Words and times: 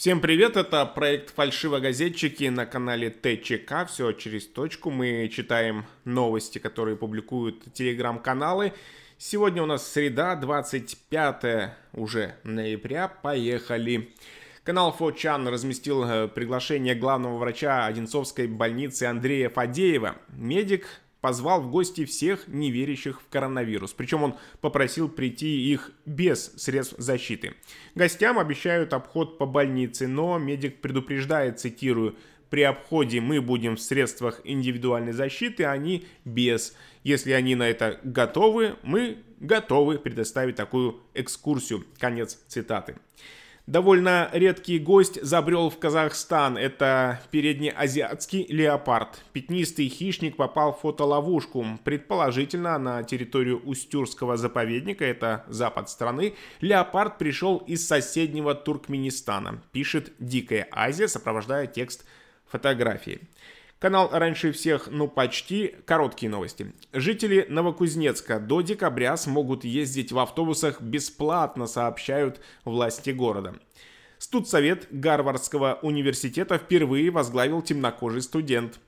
Всем 0.00 0.22
привет, 0.22 0.56
это 0.56 0.86
проект 0.86 1.28
«Фальшивогазетчики» 1.34 2.44
на 2.44 2.64
канале 2.64 3.10
ТЧК. 3.10 3.84
Все 3.84 4.12
через 4.12 4.46
точку. 4.46 4.90
Мы 4.90 5.28
читаем 5.30 5.84
новости, 6.06 6.58
которые 6.58 6.96
публикуют 6.96 7.70
телеграм-каналы. 7.74 8.72
Сегодня 9.18 9.62
у 9.62 9.66
нас 9.66 9.86
среда, 9.86 10.36
25 10.36 11.74
уже 11.92 12.34
ноября. 12.44 13.08
Поехали. 13.08 14.14
Канал 14.64 14.90
Фочан 14.90 15.46
разместил 15.46 16.02
э, 16.04 16.28
приглашение 16.28 16.94
главного 16.94 17.36
врача 17.36 17.84
Одинцовской 17.84 18.46
больницы 18.46 19.04
Андрея 19.04 19.50
Фадеева. 19.50 20.16
Медик 20.30 20.86
позвал 21.20 21.60
в 21.62 21.70
гости 21.70 22.04
всех 22.04 22.48
неверящих 22.48 23.20
в 23.20 23.28
коронавирус. 23.28 23.92
Причем 23.92 24.22
он 24.22 24.34
попросил 24.60 25.08
прийти 25.08 25.70
их 25.70 25.92
без 26.06 26.52
средств 26.56 26.94
защиты. 26.98 27.54
Гостям 27.94 28.38
обещают 28.38 28.92
обход 28.92 29.38
по 29.38 29.46
больнице, 29.46 30.08
но 30.08 30.38
медик 30.38 30.80
предупреждает, 30.80 31.60
цитирую, 31.60 32.16
при 32.50 32.62
обходе 32.62 33.20
мы 33.20 33.40
будем 33.40 33.76
в 33.76 33.80
средствах 33.80 34.40
индивидуальной 34.42 35.12
защиты, 35.12 35.64
а 35.64 35.72
они 35.72 36.06
без. 36.24 36.76
Если 37.04 37.30
они 37.30 37.54
на 37.54 37.68
это 37.68 38.00
готовы, 38.02 38.76
мы 38.82 39.18
готовы 39.38 39.98
предоставить 39.98 40.56
такую 40.56 41.00
экскурсию. 41.14 41.86
Конец 41.98 42.38
цитаты. 42.48 42.96
Довольно 43.70 44.28
редкий 44.32 44.80
гость 44.80 45.22
забрел 45.22 45.70
в 45.70 45.78
Казахстан. 45.78 46.58
Это 46.58 47.20
переднеазиатский 47.30 48.44
леопард. 48.48 49.22
Пятнистый 49.32 49.88
хищник 49.88 50.34
попал 50.36 50.72
в 50.72 50.80
фотоловушку. 50.80 51.64
Предположительно, 51.84 52.76
на 52.78 53.04
территорию 53.04 53.60
Устюрского 53.64 54.36
заповедника, 54.36 55.04
это 55.04 55.44
запад 55.46 55.88
страны, 55.88 56.34
леопард 56.60 57.18
пришел 57.18 57.58
из 57.58 57.86
соседнего 57.86 58.56
Туркменистана. 58.56 59.62
Пишет 59.70 60.14
Дикая 60.18 60.66
Азия, 60.72 61.06
сопровождая 61.06 61.68
текст 61.68 62.04
фотографии. 62.48 63.20
Канал 63.80 64.10
раньше 64.12 64.52
всех, 64.52 64.88
ну 64.90 65.08
почти, 65.08 65.74
короткие 65.86 66.28
новости. 66.28 66.74
Жители 66.92 67.46
Новокузнецка 67.48 68.38
до 68.38 68.60
декабря 68.60 69.16
смогут 69.16 69.64
ездить 69.64 70.12
в 70.12 70.18
автобусах 70.18 70.82
бесплатно, 70.82 71.66
сообщают 71.66 72.42
власти 72.66 73.08
города. 73.08 73.54
Студсовет 74.18 74.86
Гарвардского 74.90 75.78
университета 75.80 76.58
впервые 76.58 77.10
возглавил 77.10 77.62
темнокожий 77.62 78.20
студент. 78.20 78.78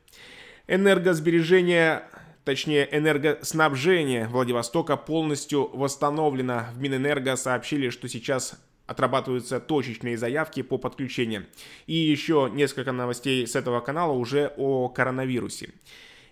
Энергосбережение 0.67 2.03
точнее 2.45 2.87
энергоснабжение 2.93 4.29
Владивостока 4.29 4.99
полностью 4.99 5.75
восстановлено. 5.75 6.67
В 6.75 6.81
Минэнерго 6.81 7.37
сообщили, 7.37 7.89
что 7.89 8.09
сейчас 8.09 8.61
отрабатываются 8.87 9.61
точечные 9.61 10.17
заявки 10.17 10.63
по 10.63 10.79
подключению. 10.79 11.47
И 11.87 11.95
еще 11.95 12.51
несколько 12.53 12.93
новостей 12.93 13.47
с 13.47 13.57
этого 13.57 13.81
канала 13.81 14.13
уже 14.13 14.53
о 14.57 14.89
коронавирусе. 14.89 15.71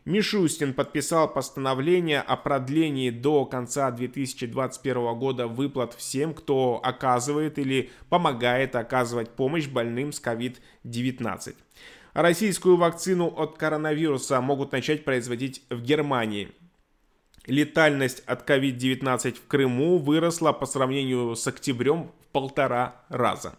Мишустин 0.06 0.72
подписал 0.72 1.32
постановление 1.32 2.20
о 2.20 2.36
продлении 2.36 3.10
до 3.10 3.44
конца 3.44 3.90
2021 3.90 5.18
года 5.18 5.46
выплат 5.46 5.94
всем, 5.94 6.32
кто 6.32 6.80
оказывает 6.82 7.58
или 7.58 7.90
помогает 8.08 8.76
оказывать 8.76 9.30
помощь 9.30 9.68
больным 9.68 10.12
с 10.12 10.22
COVID-19. 10.22 11.54
Российскую 12.14 12.76
вакцину 12.76 13.26
от 13.28 13.58
коронавируса 13.58 14.40
могут 14.40 14.72
начать 14.72 15.04
производить 15.04 15.62
в 15.70 15.80
Германии. 15.82 16.50
Летальность 17.46 18.22
от 18.26 18.48
COVID-19 18.48 19.34
в 19.34 19.46
Крыму 19.46 19.98
выросла 19.98 20.52
по 20.52 20.66
сравнению 20.66 21.34
с 21.34 21.46
октябрем 21.46 22.10
в 22.20 22.32
полтора 22.32 22.96
раза. 23.08 23.54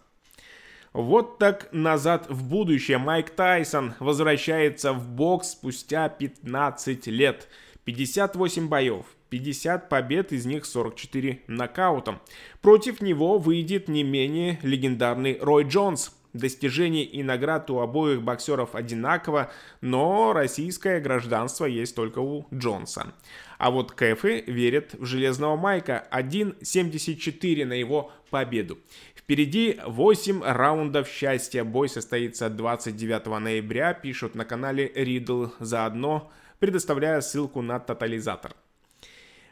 Вот 0.94 1.38
так 1.38 1.70
назад 1.72 2.28
в 2.30 2.48
будущее 2.48 2.98
Майк 2.98 3.30
Тайсон 3.30 3.94
возвращается 4.00 4.92
в 4.92 5.08
бокс 5.08 5.52
спустя 5.52 6.10
15 6.10 7.08
лет. 7.08 7.48
58 7.86 8.68
боев, 8.68 9.06
50 9.30 9.90
побед, 9.90 10.34
из 10.34 10.46
них 10.46 10.66
44 10.66 11.42
нокаутом. 11.48 12.20
Против 12.62 13.02
него 13.02 13.40
выйдет 13.40 13.88
не 13.88 14.04
менее 14.04 14.60
легендарный 14.62 15.40
Рой 15.42 15.64
Джонс. 15.64 16.16
Достижений 16.34 17.04
и 17.04 17.24
наград 17.24 17.70
у 17.72 17.80
обоих 17.80 18.22
боксеров 18.22 18.74
одинаково, 18.74 19.52
но 19.82 20.32
российское 20.32 21.02
гражданство 21.02 21.66
есть 21.66 21.94
только 21.94 22.20
у 22.20 22.48
Джонса. 22.54 23.14
А 23.62 23.70
вот 23.70 23.92
Кэфы 23.92 24.44
верят 24.48 24.96
в 24.96 25.06
железного 25.06 25.56
Майка 25.56 26.08
1.74 26.12 27.64
на 27.64 27.74
его 27.74 28.12
победу. 28.32 28.80
Впереди 29.16 29.80
8 29.86 30.42
раундов 30.42 31.08
счастья. 31.08 31.64
Бой 31.64 31.88
состоится 31.88 32.50
29 32.50 33.40
ноября, 33.40 33.94
пишут 33.94 34.34
на 34.34 34.46
канале 34.46 34.92
Ридл. 34.96 35.50
Заодно 35.60 36.32
предоставляя 36.58 37.22
ссылку 37.22 37.62
на 37.62 37.80
тотализатор. 37.80 38.56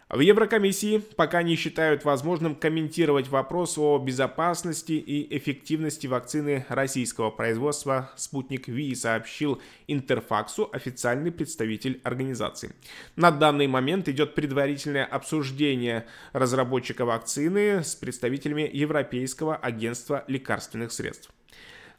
В 0.10 0.22
Еврокомиссии 0.22 1.04
пока 1.18 1.44
не 1.44 1.56
считают 1.56 2.04
возможным 2.04 2.56
комментировать 2.56 3.28
вопрос 3.28 3.78
о 3.78 4.00
безопасности 4.00 4.94
и 4.94 5.38
эффективности 5.38 6.08
вакцины 6.08 6.66
российского 6.68 7.30
производства 7.30 8.10
«Спутник 8.16 8.68
Ви», 8.68 8.96
сообщил 8.96 9.62
Интерфаксу 9.88 10.68
официальный 10.74 11.32
представитель 11.32 12.02
организации. 12.04 12.72
На 13.16 13.30
данный 13.30 13.68
момент 13.68 14.10
идет 14.10 14.34
предварительное 14.34 15.06
обсуждение 15.06 16.08
разработчика 16.34 17.06
вакцины 17.06 17.84
с 17.84 17.94
представителями 17.94 18.68
Европейского 18.74 19.58
агентства 19.58 20.24
лекарственных 20.26 20.92
средств. 20.92 21.30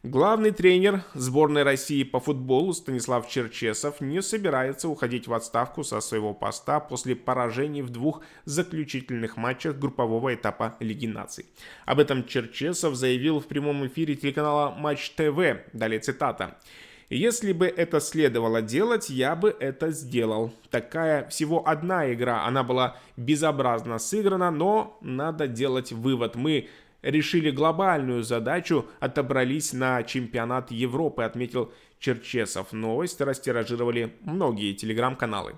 Главный 0.03 0.51
тренер 0.51 1.03
сборной 1.13 1.63
России 1.63 2.05
по 2.05 2.21
футболу 2.21 2.73
Станислав 2.73 3.29
Черчесов 3.29 4.01
не 4.01 4.23
собирается 4.23 4.89
уходить 4.89 5.29
в 5.29 5.35
отставку 5.35 5.85
со 5.85 6.01
своего 6.01 6.33
поста 6.33 6.81
после 6.81 7.15
поражений 7.15 7.83
в 7.83 7.91
двух 7.91 8.23
заключительных 8.47 9.37
матчах 9.37 9.77
группового 9.77 10.35
этапа 10.35 10.75
Лиги 10.81 11.05
наций. 11.05 11.45
Об 11.85 11.99
этом 11.99 12.25
Черчесов 12.27 12.95
заявил 12.95 13.41
в 13.41 13.47
прямом 13.47 13.87
эфире 13.89 14.17
телеканала 14.17 14.71
Матч 14.71 15.11
ТВ. 15.11 15.39
Далее 15.75 16.01
цитата. 16.01 16.57
Если 17.11 17.53
бы 17.53 17.67
это 17.67 18.01
следовало 18.01 18.63
делать, 18.63 19.11
я 19.11 19.37
бы 19.37 19.55
это 19.61 19.91
сделал. 19.91 20.51
Такая 20.71 21.29
всего 21.29 21.69
одна 21.69 22.11
игра, 22.11 22.47
она 22.47 22.63
была 22.63 22.97
безобразно 23.19 23.99
сыграна, 23.99 24.51
но 24.51 24.97
надо 25.03 25.47
делать 25.47 25.93
вывод. 25.93 26.37
Мы 26.37 26.71
решили 27.03 27.51
глобальную 27.51 28.23
задачу, 28.23 28.87
отобрались 29.01 29.73
на 29.73 30.03
чемпионат 30.03 30.71
Европы, 30.71 31.23
отметил 31.23 31.73
Черчесов. 31.99 32.73
Новость 32.73 33.21
растиражировали 33.21 34.15
многие 34.23 34.73
телеграм-каналы. 34.73 35.55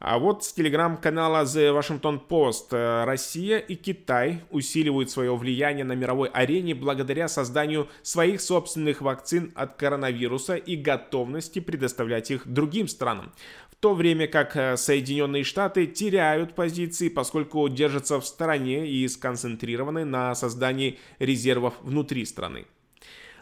А 0.00 0.20
вот 0.20 0.44
с 0.44 0.52
телеграм-канала 0.52 1.42
The 1.42 1.76
Washington 1.76 2.20
Post 2.28 2.68
э, 2.70 3.04
Россия 3.04 3.58
и 3.58 3.74
Китай 3.74 4.42
усиливают 4.50 5.10
свое 5.10 5.34
влияние 5.34 5.84
на 5.84 5.94
мировой 5.94 6.28
арене 6.28 6.76
благодаря 6.76 7.26
созданию 7.26 7.88
своих 8.02 8.40
собственных 8.40 9.00
вакцин 9.00 9.50
от 9.56 9.74
коронавируса 9.74 10.54
и 10.54 10.76
готовности 10.76 11.58
предоставлять 11.58 12.30
их 12.30 12.46
другим 12.46 12.86
странам. 12.86 13.32
То 13.80 13.94
время 13.94 14.26
как 14.26 14.56
э, 14.56 14.76
Соединенные 14.76 15.44
Штаты 15.44 15.86
теряют 15.86 16.56
позиции, 16.56 17.08
поскольку 17.08 17.68
держатся 17.68 18.20
в 18.20 18.26
стороне 18.26 18.88
и 18.88 19.06
сконцентрированы 19.06 20.04
на 20.04 20.34
создании 20.34 20.98
резервов 21.20 21.74
внутри 21.82 22.24
страны. 22.24 22.66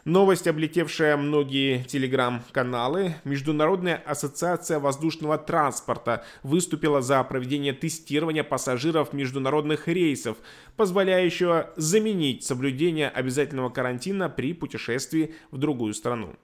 Новость, 0.05 0.47
облетевшая 0.47 1.17
многие 1.17 1.83
телеграм-каналы, 1.83 3.17
Международная 3.25 3.97
ассоциация 3.97 4.79
воздушного 4.79 5.37
транспорта 5.37 6.25
выступила 6.45 7.01
за 7.01 7.25
проведение 7.25 7.73
тестирования 7.73 8.45
пассажиров 8.45 9.13
международных 9.13 9.89
рейсов, 9.89 10.37
позволяющего 10.77 11.73
заменить 11.75 12.45
соблюдение 12.45 13.09
обязательного 13.09 13.71
карантина 13.71 14.29
при 14.29 14.53
путешествии 14.53 15.35
в 15.51 15.59
другую 15.59 15.93
страну. 15.93 16.37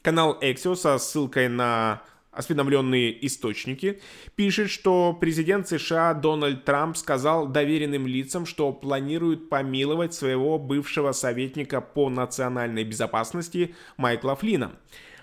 Канал 0.00 0.38
Exio 0.40 0.74
со 0.74 0.96
ссылкой 0.96 1.48
на 1.48 2.02
осведомленные 2.34 3.26
источники, 3.26 4.00
пишет, 4.34 4.70
что 4.70 5.16
президент 5.18 5.68
США 5.68 6.14
Дональд 6.14 6.64
Трамп 6.64 6.96
сказал 6.96 7.46
доверенным 7.46 8.06
лицам, 8.06 8.46
что 8.46 8.72
планирует 8.72 9.48
помиловать 9.48 10.14
своего 10.14 10.58
бывшего 10.58 11.12
советника 11.12 11.80
по 11.80 12.10
национальной 12.10 12.84
безопасности 12.84 13.74
Майкла 13.96 14.36
Флина. 14.36 14.72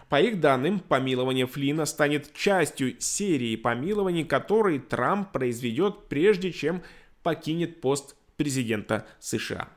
По 0.09 0.19
их 0.19 0.41
данным, 0.41 0.79
помилование 0.79 1.47
Флина 1.47 1.85
станет 1.85 2.33
частью 2.33 2.99
серии 2.99 3.55
помилований, 3.55 4.25
которые 4.25 4.79
Трамп 4.79 5.31
произведет 5.31 6.09
прежде 6.09 6.51
чем 6.51 6.81
покинет 7.23 7.79
пост 7.79 8.15
президента 8.35 9.05
США. 9.19 9.69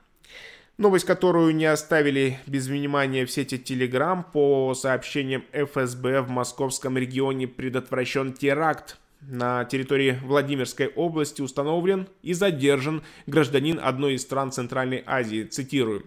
Новость, 0.76 1.04
которую 1.04 1.54
не 1.54 1.66
оставили 1.66 2.40
без 2.46 2.66
внимания 2.66 3.24
в 3.24 3.30
сети 3.30 3.54
Telegram, 3.54 4.24
по 4.32 4.74
сообщениям 4.74 5.44
ФСБ 5.52 6.22
в 6.22 6.30
московском 6.30 6.98
регионе 6.98 7.46
предотвращен 7.46 8.32
теракт. 8.32 8.98
На 9.20 9.64
территории 9.66 10.18
Владимирской 10.24 10.88
области 10.88 11.42
установлен 11.42 12.08
и 12.22 12.32
задержан 12.32 13.04
гражданин 13.28 13.78
одной 13.80 14.14
из 14.14 14.22
стран 14.22 14.50
Центральной 14.50 15.04
Азии. 15.06 15.44
Цитирую. 15.44 16.06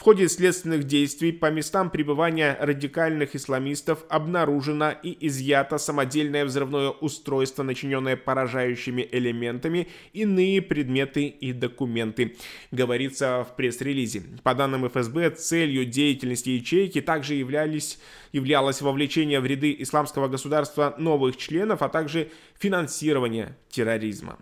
В 0.00 0.02
ходе 0.02 0.30
следственных 0.30 0.84
действий 0.84 1.30
по 1.30 1.50
местам 1.50 1.90
пребывания 1.90 2.56
радикальных 2.58 3.36
исламистов 3.36 3.98
обнаружено 4.08 4.92
и 4.92 5.14
изъято 5.26 5.76
самодельное 5.76 6.46
взрывное 6.46 6.88
устройство, 6.88 7.62
начиненное 7.64 8.16
поражающими 8.16 9.06
элементами, 9.12 9.88
иные 10.14 10.62
предметы 10.62 11.26
и 11.26 11.52
документы, 11.52 12.38
говорится 12.70 13.46
в 13.46 13.56
пресс-релизе. 13.56 14.22
По 14.42 14.54
данным 14.54 14.88
ФСБ, 14.88 15.32
целью 15.32 15.84
деятельности 15.84 16.48
ячейки 16.48 17.02
также 17.02 17.34
являлись, 17.34 17.98
являлось 18.32 18.80
вовлечение 18.80 19.40
в 19.40 19.44
ряды 19.44 19.76
исламского 19.80 20.28
государства 20.28 20.94
новых 20.96 21.36
членов, 21.36 21.82
а 21.82 21.90
также 21.90 22.30
финансирование 22.58 23.54
терроризма. 23.68 24.38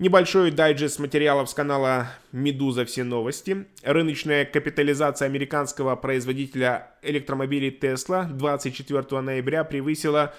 Небольшой 0.00 0.50
дайджест 0.50 0.98
материалов 0.98 1.48
с 1.48 1.54
канала 1.54 2.08
«Медуза. 2.32 2.84
Все 2.84 3.04
новости». 3.04 3.66
Рыночная 3.84 4.44
капитализация 4.44 5.26
американского 5.26 5.94
производителя 5.94 6.90
электромобилей 7.02 7.70
Tesla 7.70 8.26
24 8.28 9.20
ноября 9.20 9.62
превысила 9.62 10.34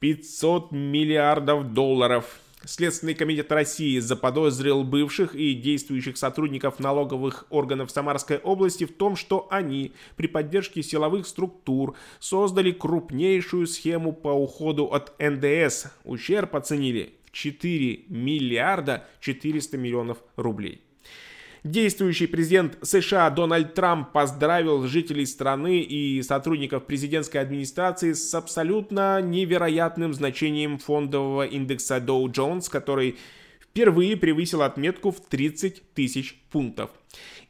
500 0.00 0.72
миллиардов 0.72 1.72
долларов. 1.72 2.40
Следственный 2.66 3.14
комитет 3.14 3.50
России 3.50 3.98
заподозрил 4.00 4.84
бывших 4.84 5.34
и 5.34 5.54
действующих 5.54 6.18
сотрудников 6.18 6.78
налоговых 6.78 7.46
органов 7.48 7.90
Самарской 7.90 8.36
области 8.36 8.84
в 8.84 8.92
том, 8.92 9.16
что 9.16 9.48
они 9.50 9.92
при 10.16 10.26
поддержке 10.26 10.82
силовых 10.82 11.26
структур 11.26 11.96
создали 12.18 12.70
крупнейшую 12.70 13.66
схему 13.66 14.12
по 14.12 14.28
уходу 14.28 14.84
от 14.92 15.14
НДС. 15.18 15.86
Ущерб 16.04 16.54
оценили 16.54 17.14
4 17.32 18.04
миллиарда 18.08 19.06
400 19.20 19.78
миллионов 19.78 20.18
рублей. 20.36 20.82
Действующий 21.62 22.26
президент 22.26 22.78
США 22.80 23.28
Дональд 23.28 23.74
Трамп 23.74 24.12
поздравил 24.12 24.86
жителей 24.86 25.26
страны 25.26 25.80
и 25.82 26.22
сотрудников 26.22 26.86
президентской 26.86 27.38
администрации 27.38 28.14
с 28.14 28.34
абсолютно 28.34 29.20
невероятным 29.20 30.14
значением 30.14 30.78
фондового 30.78 31.44
индекса 31.44 31.98
Dow 31.98 32.24
Jones, 32.32 32.70
который 32.70 33.18
впервые 33.60 34.16
превысил 34.16 34.62
отметку 34.62 35.10
в 35.10 35.20
30 35.20 35.92
тысяч 35.92 36.40
пунктов. 36.50 36.90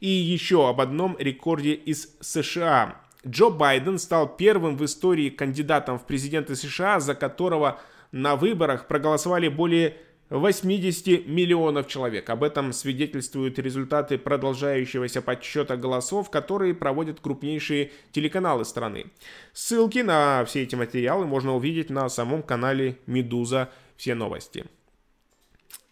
И 0.01 0.09
еще 0.09 0.67
об 0.67 0.81
одном 0.81 1.15
рекорде 1.17 1.73
из 1.73 2.09
США. 2.19 3.01
Джо 3.25 3.49
Байден 3.49 3.97
стал 3.97 4.35
первым 4.35 4.75
в 4.75 4.83
истории 4.83 5.29
кандидатом 5.29 5.97
в 5.97 6.05
президенты 6.05 6.55
США, 6.57 6.99
за 6.99 7.15
которого 7.15 7.79
на 8.11 8.35
выборах 8.35 8.87
проголосовали 8.87 9.47
более 9.47 9.97
80 10.29 11.27
миллионов 11.27 11.87
человек. 11.87 12.29
Об 12.29 12.43
этом 12.43 12.71
свидетельствуют 12.71 13.59
результаты 13.59 14.17
продолжающегося 14.17 15.21
подсчета 15.21 15.75
голосов, 15.75 16.29
которые 16.29 16.73
проводят 16.73 17.19
крупнейшие 17.19 17.91
телеканалы 18.13 18.63
страны. 18.63 19.07
Ссылки 19.51 19.99
на 19.99 20.45
все 20.45 20.63
эти 20.63 20.75
материалы 20.75 21.25
можно 21.25 21.53
увидеть 21.53 21.89
на 21.89 22.07
самом 22.07 22.43
канале 22.43 22.97
«Медуза. 23.07 23.69
Все 23.97 24.15
новости». 24.15 24.65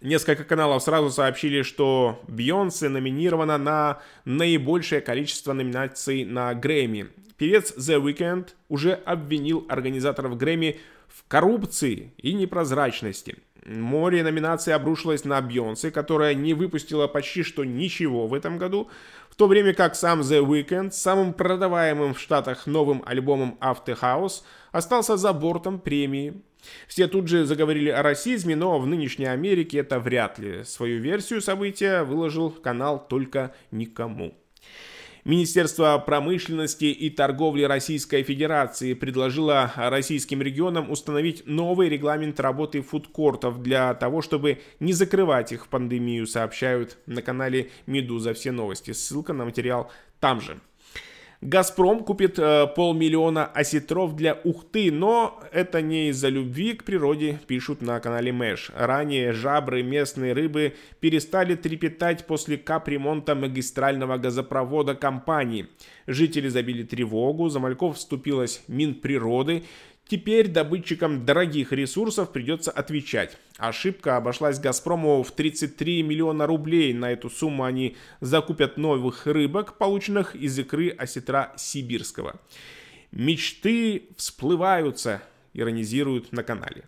Несколько 0.02 0.46
каналов 0.46 0.82
сразу 0.82 1.10
сообщили, 1.10 1.62
что 1.62 2.22
Бейонсе 2.30 2.88
номинирована 2.88 3.58
на 3.58 4.00
наибольшее 4.24 5.02
количество 5.02 5.52
номинаций 5.52 6.24
на 6.24 6.54
Грэмми. 6.54 7.08
Певец 7.36 7.74
The 7.78 8.02
Weeknd 8.02 8.48
уже 8.70 8.94
обвинил 8.94 9.66
организаторов 9.68 10.38
Грэмми 10.38 10.80
в 11.10 11.28
коррупции 11.28 12.14
и 12.18 12.34
непрозрачности. 12.34 13.38
Море 13.66 14.24
номинаций 14.24 14.74
обрушилось 14.74 15.26
на 15.26 15.42
Бьонсе, 15.42 15.92
которая 15.92 16.34
не 16.34 16.54
выпустила 16.54 17.08
почти 17.08 17.44
что 17.44 17.66
ничего 17.66 18.28
в 18.28 18.34
этом 18.34 18.58
году, 18.58 18.90
в 19.30 19.36
то 19.36 19.48
время 19.48 19.74
как 19.74 19.96
сам 19.96 20.22
The 20.22 20.46
Weeknd, 20.46 20.92
самым 20.92 21.34
продаваемым 21.34 22.14
в 22.14 22.20
Штатах 22.20 22.68
новым 22.68 23.04
альбомом 23.06 23.58
After 23.62 24.00
House, 24.00 24.44
остался 24.72 25.18
за 25.18 25.34
бортом 25.34 25.80
премии. 25.80 26.42
Все 26.88 27.08
тут 27.08 27.28
же 27.28 27.46
заговорили 27.46 27.90
о 27.90 28.02
расизме, 28.02 28.56
но 28.56 28.80
в 28.80 28.88
нынешней 28.88 29.26
Америке 29.28 29.80
это 29.80 30.00
вряд 30.00 30.40
ли. 30.40 30.64
Свою 30.64 31.00
версию 31.02 31.42
события 31.42 32.04
выложил 32.04 32.52
канал 32.52 33.06
только 33.08 33.54
никому. 33.72 34.39
Министерство 35.26 35.98
промышленности 35.98 36.86
и 36.86 37.10
торговли 37.10 37.64
Российской 37.64 38.24
Федерации 38.24 38.94
предложило 38.94 39.72
российским 39.76 40.42
регионам 40.42 40.90
установить 40.90 41.46
новый 41.46 41.90
регламент 41.90 42.40
работы 42.40 42.82
фудкортов 42.82 43.62
для 43.62 43.94
того, 43.94 44.22
чтобы 44.22 44.62
не 44.80 44.94
закрывать 44.94 45.52
их 45.52 45.66
в 45.66 45.70
пандемию, 45.70 46.26
сообщают 46.26 46.98
на 47.06 47.22
канале 47.22 47.70
«Медуза. 47.86 48.34
Все 48.34 48.52
новости». 48.52 48.92
Ссылка 48.92 49.34
на 49.34 49.46
материал 49.46 49.92
там 50.20 50.42
же. 50.42 50.60
Газпром 51.42 52.04
купит 52.04 52.38
э, 52.38 52.68
полмиллиона 52.76 53.46
осетров 53.46 54.14
для 54.14 54.34
Ухты, 54.44 54.92
но 54.92 55.42
это 55.54 55.82
не 55.82 56.10
из-за 56.10 56.28
любви 56.28 56.74
к 56.74 56.84
природе, 56.84 57.40
пишут 57.48 57.82
на 57.82 57.98
канале 58.02 58.34
Мэш. 58.34 58.72
Ранее 58.76 59.32
жабры 59.32 59.82
местной 59.82 60.34
рыбы 60.34 60.76
перестали 61.00 61.56
трепетать 61.56 62.28
после 62.28 62.58
капремонта 62.58 63.36
магистрального 63.36 64.18
газопровода 64.18 64.96
компании. 64.96 65.70
Жители 66.08 66.50
забили 66.50 66.84
тревогу, 66.84 67.48
за 67.48 67.60
мальков 67.60 67.96
вступилась 67.96 68.62
Минприроды, 68.68 69.64
Теперь 70.10 70.48
добытчикам 70.48 71.24
дорогих 71.24 71.72
ресурсов 71.72 72.32
придется 72.32 72.72
отвечать. 72.72 73.38
Ошибка 73.60 74.18
обошлась 74.18 74.60
«Газпрому» 74.60 75.22
в 75.22 75.30
33 75.30 76.02
миллиона 76.02 76.48
рублей. 76.48 76.94
На 76.94 77.12
эту 77.12 77.30
сумму 77.30 77.64
они 77.64 77.96
закупят 78.20 78.78
новых 78.78 79.28
рыбок, 79.28 79.78
полученных 79.78 80.36
из 80.36 80.58
икры 80.58 80.90
осетра 80.90 81.54
сибирского. 81.58 82.42
Мечты 83.12 84.08
всплываются, 84.18 85.22
иронизируют 85.54 86.32
на 86.32 86.42
канале. 86.42 86.86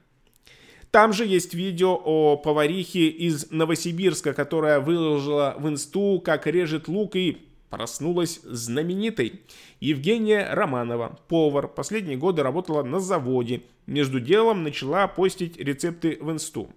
Там 0.89 1.13
же 1.13 1.23
есть 1.23 1.53
видео 1.53 2.01
о 2.03 2.37
поварихе 2.37 3.07
из 3.07 3.51
Новосибирска, 3.51 4.33
которая 4.33 4.79
выложила 4.79 5.55
в 5.59 5.69
инсту, 5.69 6.19
как 6.25 6.47
режет 6.47 6.87
лук 6.87 7.15
и 7.15 7.37
проснулась 7.71 8.41
знаменитой. 8.43 9.41
Евгения 9.79 10.47
Романова, 10.53 11.17
повар, 11.27 11.67
последние 11.67 12.17
годы 12.17 12.43
работала 12.43 12.83
на 12.83 12.99
заводе. 12.99 13.63
Между 13.87 14.19
делом 14.19 14.61
начала 14.61 15.07
постить 15.07 15.57
рецепты 15.57 16.19
в 16.21 16.29
инсту. 16.29 16.69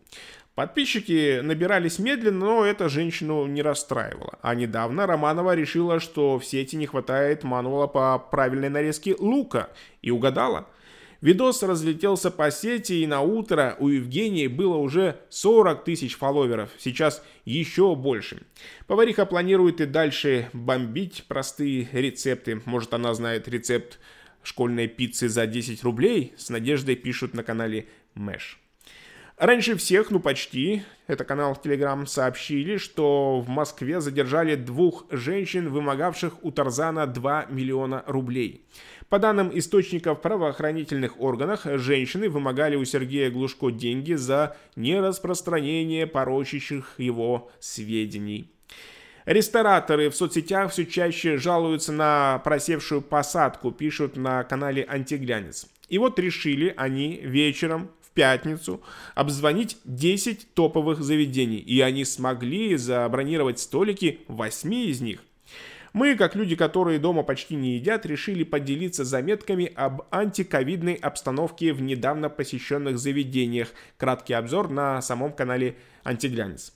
Подписчики 0.54 1.40
набирались 1.40 1.98
медленно, 1.98 2.46
но 2.46 2.64
это 2.64 2.88
женщину 2.88 3.44
не 3.46 3.60
расстраивало. 3.60 4.38
А 4.40 4.54
недавно 4.54 5.04
Романова 5.04 5.54
решила, 5.56 5.98
что 5.98 6.38
в 6.38 6.44
сети 6.44 6.76
не 6.76 6.86
хватает 6.86 7.42
мануала 7.42 7.88
по 7.88 8.18
правильной 8.18 8.68
нарезке 8.68 9.16
лука. 9.18 9.70
И 10.00 10.12
угадала. 10.12 10.68
Видос 11.24 11.62
разлетелся 11.62 12.30
по 12.30 12.50
сети, 12.50 12.92
и 13.02 13.06
на 13.06 13.22
утро 13.22 13.76
у 13.78 13.88
Евгении 13.88 14.46
было 14.46 14.76
уже 14.76 15.20
40 15.30 15.82
тысяч 15.82 16.18
фолловеров, 16.18 16.68
сейчас 16.76 17.24
еще 17.46 17.96
больше. 17.96 18.42
Повариха 18.86 19.24
планирует 19.24 19.80
и 19.80 19.86
дальше 19.86 20.50
бомбить 20.52 21.24
простые 21.26 21.88
рецепты. 21.92 22.60
Может, 22.66 22.92
она 22.92 23.14
знает 23.14 23.48
рецепт 23.48 24.00
школьной 24.42 24.86
пиццы 24.86 25.30
за 25.30 25.46
10 25.46 25.82
рублей? 25.82 26.34
С 26.36 26.50
надеждой 26.50 26.94
пишут 26.94 27.32
на 27.32 27.42
канале 27.42 27.86
Мэш. 28.12 28.60
Раньше 29.36 29.76
всех, 29.76 30.12
ну 30.12 30.20
почти, 30.20 30.84
это 31.08 31.24
канал 31.24 31.54
в 31.54 31.64
Telegram, 31.64 32.06
сообщили, 32.06 32.76
что 32.76 33.40
в 33.40 33.48
Москве 33.48 34.00
задержали 34.00 34.54
двух 34.54 35.06
женщин, 35.10 35.70
вымогавших 35.70 36.44
у 36.44 36.52
Тарзана 36.52 37.08
2 37.08 37.46
миллиона 37.46 38.04
рублей. 38.06 38.64
По 39.08 39.18
данным 39.18 39.50
источников 39.52 40.20
правоохранительных 40.20 41.20
органах, 41.20 41.62
женщины 41.64 42.28
вымогали 42.28 42.76
у 42.76 42.84
Сергея 42.84 43.28
Глушко 43.30 43.70
деньги 43.70 44.14
за 44.14 44.56
нераспространение 44.76 46.06
порочащих 46.06 46.94
его 46.98 47.50
сведений. 47.58 48.52
Рестораторы 49.24 50.10
в 50.10 50.16
соцсетях 50.16 50.70
все 50.70 50.86
чаще 50.86 51.38
жалуются 51.38 51.92
на 51.92 52.38
просевшую 52.44 53.02
посадку, 53.02 53.72
пишут 53.72 54.16
на 54.16 54.44
канале 54.44 54.86
Антиглянец. 54.88 55.66
И 55.88 55.98
вот 55.98 56.18
решили 56.20 56.72
они 56.76 57.20
вечером 57.22 57.90
пятницу 58.14 58.82
обзвонить 59.14 59.76
10 59.84 60.54
топовых 60.54 61.02
заведений, 61.02 61.58
и 61.58 61.80
они 61.80 62.04
смогли 62.04 62.76
забронировать 62.76 63.58
столики 63.58 64.20
в 64.28 64.36
8 64.36 64.72
из 64.74 65.00
них– 65.00 65.20
мы, 65.94 66.16
как 66.16 66.34
люди, 66.34 66.56
которые 66.56 66.98
дома 66.98 67.22
почти 67.22 67.54
не 67.54 67.76
едят, 67.76 68.04
решили 68.04 68.42
поделиться 68.42 69.04
заметками 69.04 69.72
об 69.76 70.02
антиковидной 70.10 70.94
обстановке 70.94 71.72
в 71.72 71.80
недавно 71.80 72.28
посещенных 72.28 72.98
заведениях. 72.98 73.68
Краткий 73.96 74.32
обзор 74.32 74.70
на 74.70 75.00
самом 75.02 75.32
канале 75.32 75.76
Антиглянец. 76.02 76.74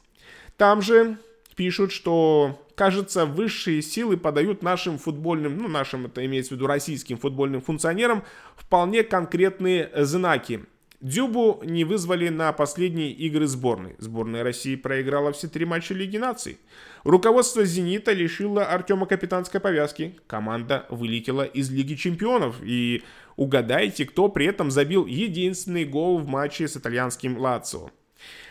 Там 0.56 0.82
же 0.82 1.18
пишут, 1.56 1.90
что, 1.90 2.64
кажется, 2.76 3.26
высшие 3.26 3.82
силы 3.82 4.16
подают 4.16 4.62
нашим 4.62 4.98
футбольным, 4.98 5.58
ну, 5.58 5.66
нашим, 5.66 6.06
это 6.06 6.24
имеется 6.24 6.50
в 6.50 6.56
виду 6.56 6.68
российским 6.68 7.18
футбольным 7.18 7.60
функционерам, 7.60 8.22
вполне 8.54 9.02
конкретные 9.02 9.90
знаки. 9.96 10.64
Дзюбу 11.00 11.60
не 11.62 11.84
вызвали 11.84 12.28
на 12.28 12.52
последние 12.52 13.12
игры 13.12 13.46
сборной. 13.46 13.94
Сборная 13.98 14.42
России 14.42 14.74
проиграла 14.74 15.32
все 15.32 15.46
три 15.46 15.64
матча 15.64 15.94
Лиги 15.94 16.16
наций. 16.16 16.58
Руководство 17.04 17.64
«Зенита» 17.64 18.12
лишило 18.12 18.64
Артема 18.64 19.06
капитанской 19.06 19.60
повязки. 19.60 20.18
Команда 20.26 20.86
вылетела 20.90 21.44
из 21.44 21.70
Лиги 21.70 21.94
чемпионов. 21.94 22.56
И 22.62 23.04
угадайте, 23.36 24.06
кто 24.06 24.28
при 24.28 24.46
этом 24.46 24.72
забил 24.72 25.06
единственный 25.06 25.84
гол 25.84 26.18
в 26.18 26.26
матче 26.26 26.66
с 26.66 26.76
итальянским 26.76 27.38
«Лацио». 27.38 27.90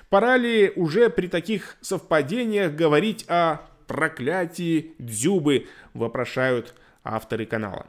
Пора 0.09 0.37
ли 0.37 0.71
уже 0.77 1.09
при 1.09 1.27
таких 1.27 1.75
совпадениях 1.81 2.73
говорить 2.73 3.25
о 3.27 3.57
проклятии 3.87 4.93
Дзюбы, 4.99 5.67
вопрошают 5.93 6.75
авторы 7.03 7.45
канала. 7.45 7.87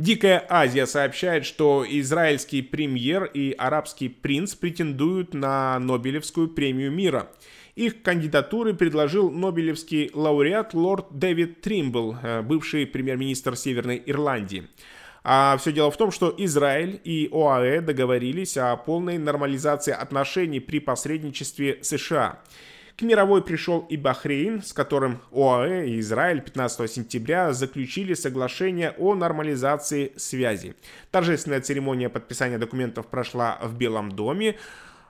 Дикая 0.00 0.46
Азия 0.48 0.86
сообщает, 0.86 1.44
что 1.44 1.84
израильский 1.86 2.62
премьер 2.62 3.24
и 3.24 3.52
арабский 3.52 4.08
принц 4.08 4.54
претендуют 4.54 5.34
на 5.34 5.78
Нобелевскую 5.78 6.48
премию 6.48 6.90
мира. 6.90 7.30
Их 7.74 8.00
кандидатуры 8.00 8.72
предложил 8.72 9.30
нобелевский 9.30 10.10
лауреат 10.14 10.72
лорд 10.72 11.08
Дэвид 11.10 11.60
Тримбл, 11.60 12.16
э, 12.22 12.40
бывший 12.40 12.86
премьер-министр 12.86 13.56
Северной 13.56 14.02
Ирландии. 14.06 14.68
А 15.22 15.58
все 15.58 15.70
дело 15.70 15.90
в 15.90 15.98
том, 15.98 16.10
что 16.12 16.34
Израиль 16.38 16.98
и 17.04 17.28
ОАЭ 17.30 17.82
договорились 17.82 18.56
о 18.56 18.74
полной 18.76 19.18
нормализации 19.18 19.92
отношений 19.92 20.60
при 20.60 20.80
посредничестве 20.80 21.78
США. 21.82 22.40
К 23.00 23.02
мировой 23.02 23.42
пришел 23.42 23.86
и 23.88 23.96
Бахрейн, 23.96 24.62
с 24.62 24.74
которым 24.74 25.22
ОАЭ 25.32 25.86
и 25.86 26.00
Израиль 26.00 26.42
15 26.42 26.90
сентября 26.90 27.54
заключили 27.54 28.12
соглашение 28.12 28.90
о 28.98 29.14
нормализации 29.14 30.12
связи. 30.18 30.74
Торжественная 31.10 31.62
церемония 31.62 32.10
подписания 32.10 32.58
документов 32.58 33.06
прошла 33.06 33.58
в 33.62 33.74
Белом 33.74 34.12
доме, 34.12 34.58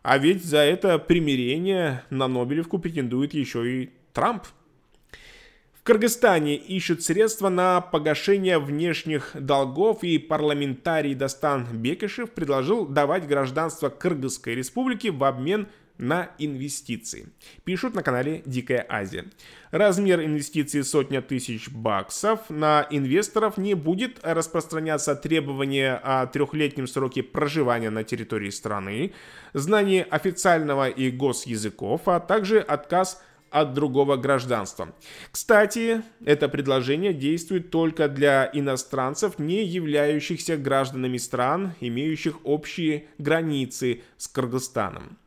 а 0.04 0.18
ведь 0.18 0.44
за 0.44 0.59
это 0.59 1.00
примирение 1.00 2.04
на 2.11 2.28
Нобелевку 2.28 2.78
претендует 2.78 3.35
еще 3.35 3.68
и 3.68 3.90
Трамп. 4.12 4.44
В 5.73 5.82
Кыргызстане 5.82 6.54
ищут 6.54 7.02
средства 7.02 7.49
на 7.49 7.80
погашение 7.80 8.61
внешних 8.61 9.32
долгов, 9.35 10.04
и 10.04 10.18
парламентарий 10.18 11.16
Дастан 11.16 11.66
Бекишев 11.73 12.30
предложил 12.30 12.87
давать 12.87 13.26
гражданство 13.26 13.88
Кыргызской 13.88 14.54
республики 14.54 15.09
в 15.09 15.25
обмен 15.25 15.66
на 16.00 16.30
инвестиции. 16.38 17.28
Пишут 17.64 17.95
на 17.95 18.02
канале 18.02 18.42
Дикая 18.47 18.85
Азия. 18.88 19.26
Размер 19.71 20.21
инвестиций 20.21 20.83
сотня 20.83 21.23
тысяч 21.23 21.71
баксов. 21.71 22.49
На 22.49 22.87
инвесторов 22.90 23.59
не 23.59 23.75
будет 23.75 24.19
распространяться 24.23 25.14
требование 25.14 25.95
о 25.95 26.26
трехлетнем 26.26 26.88
сроке 26.88 27.23
проживания 27.23 27.90
на 27.90 28.02
территории 28.02 28.50
страны, 28.50 29.12
знание 29.52 30.04
официального 30.04 30.88
и 30.88 31.11
госязыков, 31.11 32.02
а 32.07 32.19
также 32.19 32.61
отказ 32.61 33.23
от 33.50 33.75
другого 33.75 34.16
гражданства. 34.16 34.95
Кстати, 35.30 36.02
это 36.25 36.49
предложение 36.49 37.12
действует 37.12 37.71
только 37.71 38.09
для 38.09 38.49
иностранцев, 38.52 39.38
не 39.38 39.64
являющихся 39.64 40.57
гражданами 40.57 41.19
стран, 41.19 41.75
имеющих 41.80 42.45
общие 42.45 43.07
границы 43.19 44.02
с 44.16 44.28
Кыргызстаном. 44.28 45.19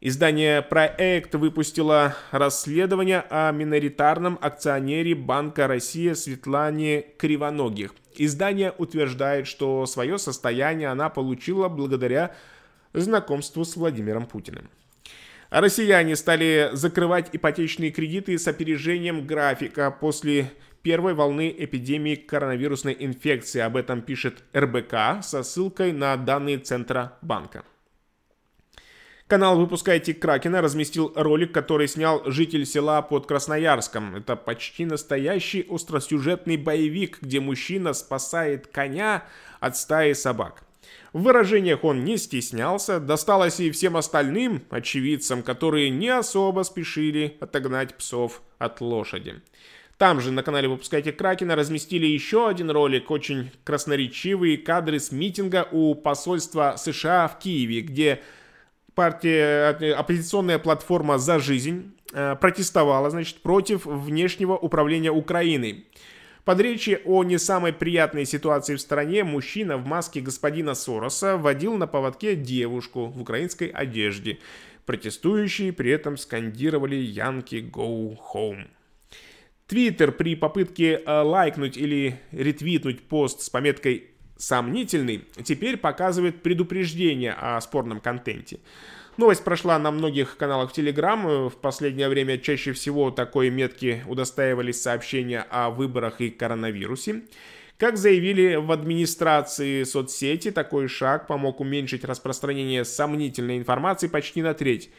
Издание 0.00 0.62
«Проект» 0.62 1.34
выпустило 1.34 2.14
расследование 2.30 3.24
о 3.30 3.50
миноритарном 3.50 4.38
акционере 4.40 5.16
Банка 5.16 5.66
России 5.66 6.12
Светлане 6.12 7.04
Кривоногих. 7.18 7.92
Издание 8.14 8.72
утверждает, 8.78 9.48
что 9.48 9.86
свое 9.86 10.18
состояние 10.18 10.90
она 10.90 11.08
получила 11.08 11.68
благодаря 11.68 12.36
знакомству 12.92 13.64
с 13.64 13.74
Владимиром 13.74 14.26
Путиным. 14.26 14.70
Россияне 15.50 16.14
стали 16.14 16.70
закрывать 16.74 17.30
ипотечные 17.32 17.90
кредиты 17.90 18.38
с 18.38 18.46
опережением 18.46 19.26
графика 19.26 19.90
после 19.90 20.52
первой 20.82 21.14
волны 21.14 21.52
эпидемии 21.58 22.14
коронавирусной 22.14 22.96
инфекции. 23.00 23.58
Об 23.58 23.76
этом 23.76 24.02
пишет 24.02 24.44
РБК 24.54 25.24
со 25.24 25.42
ссылкой 25.42 25.90
на 25.90 26.16
данные 26.16 26.58
Центра 26.58 27.18
банка. 27.20 27.64
Канал 29.28 29.58
«Выпускайте 29.58 30.14
Кракена» 30.14 30.62
разместил 30.62 31.12
ролик, 31.14 31.52
который 31.52 31.86
снял 31.86 32.22
житель 32.24 32.64
села 32.64 33.02
под 33.02 33.26
Красноярском. 33.26 34.16
Это 34.16 34.36
почти 34.36 34.86
настоящий 34.86 35.66
остросюжетный 35.68 36.56
боевик, 36.56 37.18
где 37.20 37.38
мужчина 37.38 37.92
спасает 37.92 38.68
коня 38.68 39.24
от 39.60 39.76
стаи 39.76 40.14
собак. 40.14 40.62
В 41.12 41.24
выражениях 41.24 41.84
он 41.84 42.04
не 42.04 42.16
стеснялся, 42.16 43.00
досталось 43.00 43.60
и 43.60 43.70
всем 43.70 43.98
остальным 43.98 44.62
очевидцам, 44.70 45.42
которые 45.42 45.90
не 45.90 46.08
особо 46.08 46.62
спешили 46.62 47.36
отогнать 47.38 47.94
псов 47.96 48.40
от 48.58 48.80
лошади. 48.80 49.42
Там 49.98 50.22
же 50.22 50.30
на 50.30 50.42
канале 50.42 50.68
«Выпускайте 50.68 51.12
Кракена» 51.12 51.54
разместили 51.54 52.06
еще 52.06 52.48
один 52.48 52.70
ролик, 52.70 53.10
очень 53.10 53.50
красноречивые 53.64 54.56
кадры 54.56 55.00
с 55.00 55.12
митинга 55.12 55.68
у 55.70 55.94
посольства 55.94 56.76
США 56.78 57.28
в 57.28 57.38
Киеве, 57.40 57.82
где 57.82 58.22
партия, 58.98 59.94
оппозиционная 59.96 60.58
платформа 60.58 61.18
«За 61.18 61.38
жизнь» 61.38 61.94
э, 62.12 62.34
протестовала, 62.34 63.10
значит, 63.10 63.42
против 63.42 63.86
внешнего 63.86 64.56
управления 64.56 65.12
Украиной. 65.12 65.86
Под 66.44 66.58
речи 66.60 67.00
о 67.04 67.22
не 67.22 67.38
самой 67.38 67.72
приятной 67.72 68.24
ситуации 68.24 68.74
в 68.74 68.80
стране 68.80 69.22
мужчина 69.22 69.76
в 69.76 69.86
маске 69.86 70.20
господина 70.20 70.74
Сороса 70.74 71.36
водил 71.36 71.76
на 71.76 71.86
поводке 71.86 72.34
девушку 72.34 73.06
в 73.06 73.22
украинской 73.22 73.68
одежде. 73.68 74.40
Протестующие 74.84 75.72
при 75.72 75.92
этом 75.92 76.16
скандировали 76.16 76.96
«Янки, 76.96 77.70
go 77.72 78.16
home». 78.34 78.66
Твиттер 79.68 80.10
при 80.10 80.34
попытке 80.34 80.94
э, 81.06 81.20
лайкнуть 81.22 81.76
или 81.76 82.18
ретвитнуть 82.32 83.02
пост 83.02 83.42
с 83.42 83.48
пометкой 83.48 84.08
сомнительный, 84.38 85.26
теперь 85.44 85.76
показывает 85.76 86.42
предупреждение 86.42 87.32
о 87.32 87.60
спорном 87.60 88.00
контенте. 88.00 88.60
Новость 89.18 89.42
прошла 89.42 89.78
на 89.80 89.90
многих 89.90 90.36
каналах 90.36 90.72
Telegram. 90.72 91.48
В 91.48 91.56
последнее 91.56 92.08
время 92.08 92.38
чаще 92.38 92.72
всего 92.72 93.10
такой 93.10 93.50
метки 93.50 94.04
удостаивались 94.06 94.80
сообщения 94.80 95.44
о 95.50 95.70
выборах 95.70 96.20
и 96.20 96.30
коронавирусе. 96.30 97.24
Как 97.78 97.96
заявили 97.96 98.54
в 98.54 98.70
администрации 98.70 99.82
соцсети, 99.82 100.52
такой 100.52 100.86
шаг 100.88 101.26
помог 101.26 101.60
уменьшить 101.60 102.04
распространение 102.04 102.84
сомнительной 102.84 103.58
информации 103.58 104.06
почти 104.06 104.40
на 104.40 104.54
треть. 104.54 104.90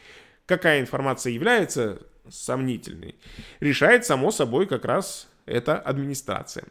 Какая 0.44 0.80
информация 0.80 1.32
является 1.32 2.02
сомнительной, 2.28 3.16
решает 3.60 4.04
само 4.04 4.30
собой 4.30 4.66
как 4.66 4.84
раз 4.84 5.28
эта 5.46 5.78
администрация. 5.78 6.64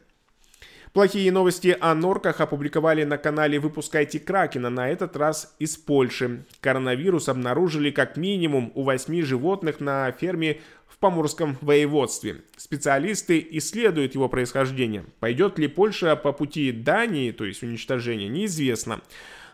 Плохие 0.93 1.31
новости 1.31 1.77
о 1.79 1.93
норках 1.93 2.41
опубликовали 2.41 3.03
на 3.03 3.19
канале 3.19 3.59
«Выпускайте 3.59 4.19
Кракена», 4.19 4.71
на 4.71 4.89
этот 4.89 5.15
раз 5.15 5.55
из 5.59 5.77
Польши. 5.77 6.45
Коронавирус 6.61 7.29
обнаружили 7.29 7.91
как 7.91 8.17
минимум 8.17 8.71
у 8.73 8.81
восьми 8.81 9.21
животных 9.21 9.79
на 9.79 10.11
ферме 10.11 10.61
в 10.87 10.97
Поморском 10.97 11.57
воеводстве. 11.61 12.41
Специалисты 12.57 13.45
исследуют 13.51 14.15
его 14.15 14.29
происхождение. 14.29 15.05
Пойдет 15.19 15.59
ли 15.59 15.67
Польша 15.67 16.15
по 16.15 16.31
пути 16.31 16.71
Дании, 16.71 17.31
то 17.31 17.45
есть 17.45 17.61
уничтожения, 17.61 18.27
неизвестно. 18.27 18.99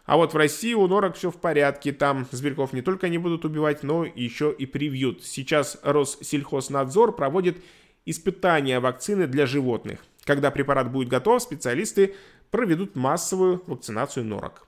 А 0.06 0.16
вот 0.16 0.34
в 0.34 0.38
России 0.38 0.74
у 0.74 0.88
норок 0.88 1.18
все 1.18 1.32
в 1.32 1.36
порядке. 1.36 1.92
Там 1.92 2.28
зверьков 2.32 2.72
не 2.72 2.82
только 2.82 3.10
не 3.10 3.18
будут 3.18 3.44
убивать, 3.44 3.84
но 3.84 4.06
еще 4.06 4.56
и 4.58 4.66
привьют. 4.66 5.22
Сейчас 5.26 5.78
Россельхознадзор 5.84 7.14
проводит 7.14 7.58
испытания 8.06 8.80
вакцины 8.80 9.28
для 9.28 9.46
животных. 9.46 10.00
Когда 10.26 10.52
препарат 10.52 10.92
будет 10.92 11.08
готов, 11.08 11.42
специалисты 11.42 12.16
проведут 12.50 12.96
массовую 12.96 13.64
вакцинацию 13.68 14.26
норок. 14.26 14.68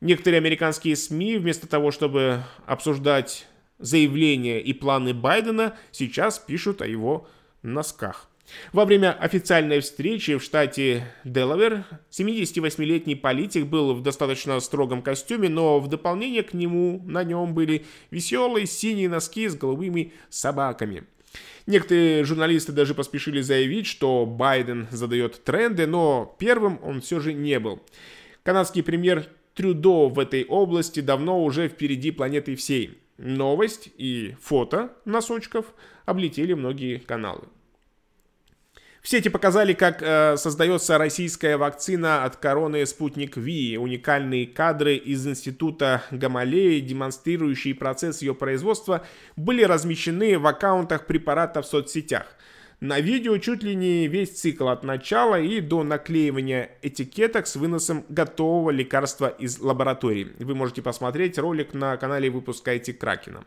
Некоторые 0.00 0.38
американские 0.38 0.94
СМИ, 0.94 1.38
вместо 1.38 1.66
того, 1.66 1.90
чтобы 1.90 2.42
обсуждать 2.66 3.46
заявления 3.78 4.60
и 4.60 4.74
планы 4.74 5.14
Байдена, 5.14 5.76
сейчас 5.90 6.38
пишут 6.38 6.82
о 6.82 6.86
его 6.86 7.26
носках. 7.62 8.28
Во 8.72 8.84
время 8.84 9.12
официальной 9.12 9.80
встречи 9.80 10.36
в 10.36 10.42
штате 10.42 11.04
Делавер 11.24 11.84
78-летний 12.10 13.16
политик 13.16 13.66
был 13.66 13.94
в 13.94 14.02
достаточно 14.02 14.60
строгом 14.60 15.02
костюме, 15.02 15.48
но 15.48 15.80
в 15.80 15.88
дополнение 15.88 16.42
к 16.42 16.52
нему 16.52 17.02
на 17.06 17.24
нем 17.24 17.54
были 17.54 17.86
веселые 18.10 18.66
синие 18.66 19.08
носки 19.08 19.48
с 19.48 19.56
голубыми 19.56 20.12
собаками. 20.28 21.04
Некоторые 21.66 22.24
журналисты 22.24 22.72
даже 22.72 22.94
поспешили 22.94 23.40
заявить, 23.40 23.86
что 23.86 24.24
Байден 24.24 24.86
задает 24.92 25.42
тренды, 25.42 25.86
но 25.86 26.36
первым 26.38 26.78
он 26.82 27.00
все 27.00 27.18
же 27.18 27.32
не 27.32 27.58
был. 27.58 27.82
Канадский 28.44 28.84
премьер 28.84 29.26
Трюдо 29.54 30.08
в 30.08 30.18
этой 30.18 30.44
области 30.44 31.00
давно 31.00 31.42
уже 31.42 31.68
впереди 31.68 32.10
планеты 32.10 32.54
всей. 32.54 32.98
Новость 33.16 33.88
и 33.96 34.36
фото 34.40 34.92
носочков 35.06 35.74
облетели 36.04 36.52
многие 36.52 36.98
каналы. 36.98 37.48
В 39.02 39.08
сети 39.08 39.28
показали, 39.28 39.72
как 39.72 40.02
э, 40.02 40.36
создается 40.36 40.98
российская 40.98 41.56
вакцина 41.56 42.24
от 42.24 42.36
короны 42.36 42.84
«Спутник 42.86 43.36
Ви». 43.36 43.78
Уникальные 43.78 44.46
кадры 44.46 44.96
из 44.96 45.26
института 45.26 46.02
Гамалеи, 46.10 46.80
демонстрирующие 46.80 47.74
процесс 47.74 48.20
ее 48.22 48.34
производства, 48.34 49.06
были 49.36 49.62
размещены 49.62 50.38
в 50.38 50.46
аккаунтах 50.46 51.06
препарата 51.06 51.62
в 51.62 51.66
соцсетях. 51.66 52.26
На 52.80 53.00
видео 53.00 53.38
чуть 53.38 53.62
ли 53.62 53.74
не 53.74 54.06
весь 54.06 54.38
цикл 54.38 54.68
от 54.68 54.84
начала 54.84 55.40
и 55.40 55.60
до 55.60 55.82
наклеивания 55.82 56.72
этикеток 56.82 57.46
с 57.46 57.56
выносом 57.56 58.04
готового 58.10 58.70
лекарства 58.70 59.28
из 59.28 59.58
лаборатории. 59.60 60.32
Вы 60.38 60.54
можете 60.54 60.82
посмотреть 60.82 61.38
ролик 61.38 61.72
на 61.72 61.96
канале 61.96 62.28
«Выпускайте 62.28 62.92
Кракена». 62.92 63.44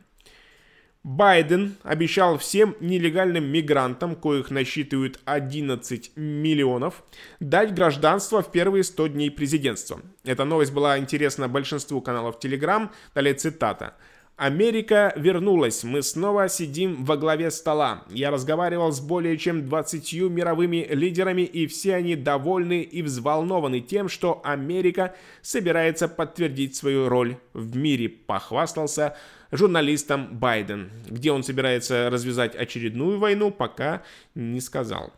Байден 1.03 1.77
обещал 1.83 2.37
всем 2.37 2.75
нелегальным 2.81 3.45
мигрантам, 3.45 4.17
коих 4.17 4.51
насчитывают 4.51 5.19
11 5.23 6.11
миллионов, 6.17 7.03
дать 7.39 7.73
гражданство 7.73 8.41
в 8.41 8.51
первые 8.51 8.83
100 8.83 9.07
дней 9.07 9.31
президентства. 9.31 10.01
Эта 10.25 10.43
новость 10.43 10.73
была 10.73 10.99
интересна 10.99 11.47
большинству 11.47 12.01
каналов 12.01 12.37
Telegram. 12.43 12.89
Далее 13.15 13.33
цитата. 13.33 13.95
Америка 14.39 15.11
вернулась. 15.17 15.83
Мы 15.83 16.01
снова 16.01 16.47
сидим 16.47 17.03
во 17.03 17.17
главе 17.17 17.51
стола. 17.51 18.05
Я 18.09 18.31
разговаривал 18.31 18.89
с 18.93 19.01
более 19.01 19.37
чем 19.37 19.65
20 19.65 20.13
мировыми 20.29 20.87
лидерами, 20.89 21.41
и 21.41 21.67
все 21.67 21.95
они 21.95 22.15
довольны 22.15 22.81
и 22.81 23.01
взволнованы 23.01 23.81
тем, 23.81 24.07
что 24.07 24.39
Америка 24.45 25.13
собирается 25.41 26.07
подтвердить 26.07 26.77
свою 26.77 27.09
роль 27.09 27.35
в 27.51 27.75
мире, 27.75 28.07
похвастался 28.07 29.17
журналистом 29.51 30.39
Байден. 30.39 30.89
Где 31.09 31.33
он 31.33 31.43
собирается 31.43 32.09
развязать 32.09 32.55
очередную 32.55 33.19
войну, 33.19 33.51
пока 33.51 34.03
не 34.35 34.61
сказал. 34.61 35.11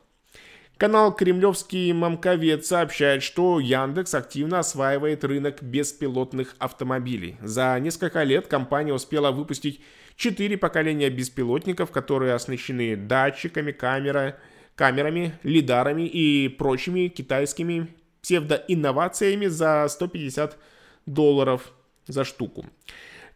Канал 0.81 1.15
«Кремлевский 1.15 1.93
мамковед» 1.93 2.65
сообщает, 2.65 3.21
что 3.21 3.59
Яндекс 3.59 4.15
активно 4.15 4.57
осваивает 4.57 5.23
рынок 5.23 5.61
беспилотных 5.61 6.55
автомобилей. 6.57 7.37
За 7.43 7.77
несколько 7.79 8.23
лет 8.23 8.47
компания 8.47 8.91
успела 8.91 9.29
выпустить 9.29 9.79
четыре 10.15 10.57
поколения 10.57 11.11
беспилотников, 11.11 11.91
которые 11.91 12.33
оснащены 12.33 12.95
датчиками, 12.95 13.71
камера, 13.71 14.39
камерами, 14.73 15.33
лидарами 15.43 16.07
и 16.07 16.49
прочими 16.49 17.09
китайскими 17.09 17.87
псевдоинновациями 18.23 19.45
за 19.45 19.87
150 19.87 20.57
долларов 21.05 21.73
за 22.07 22.23
штуку. 22.23 22.65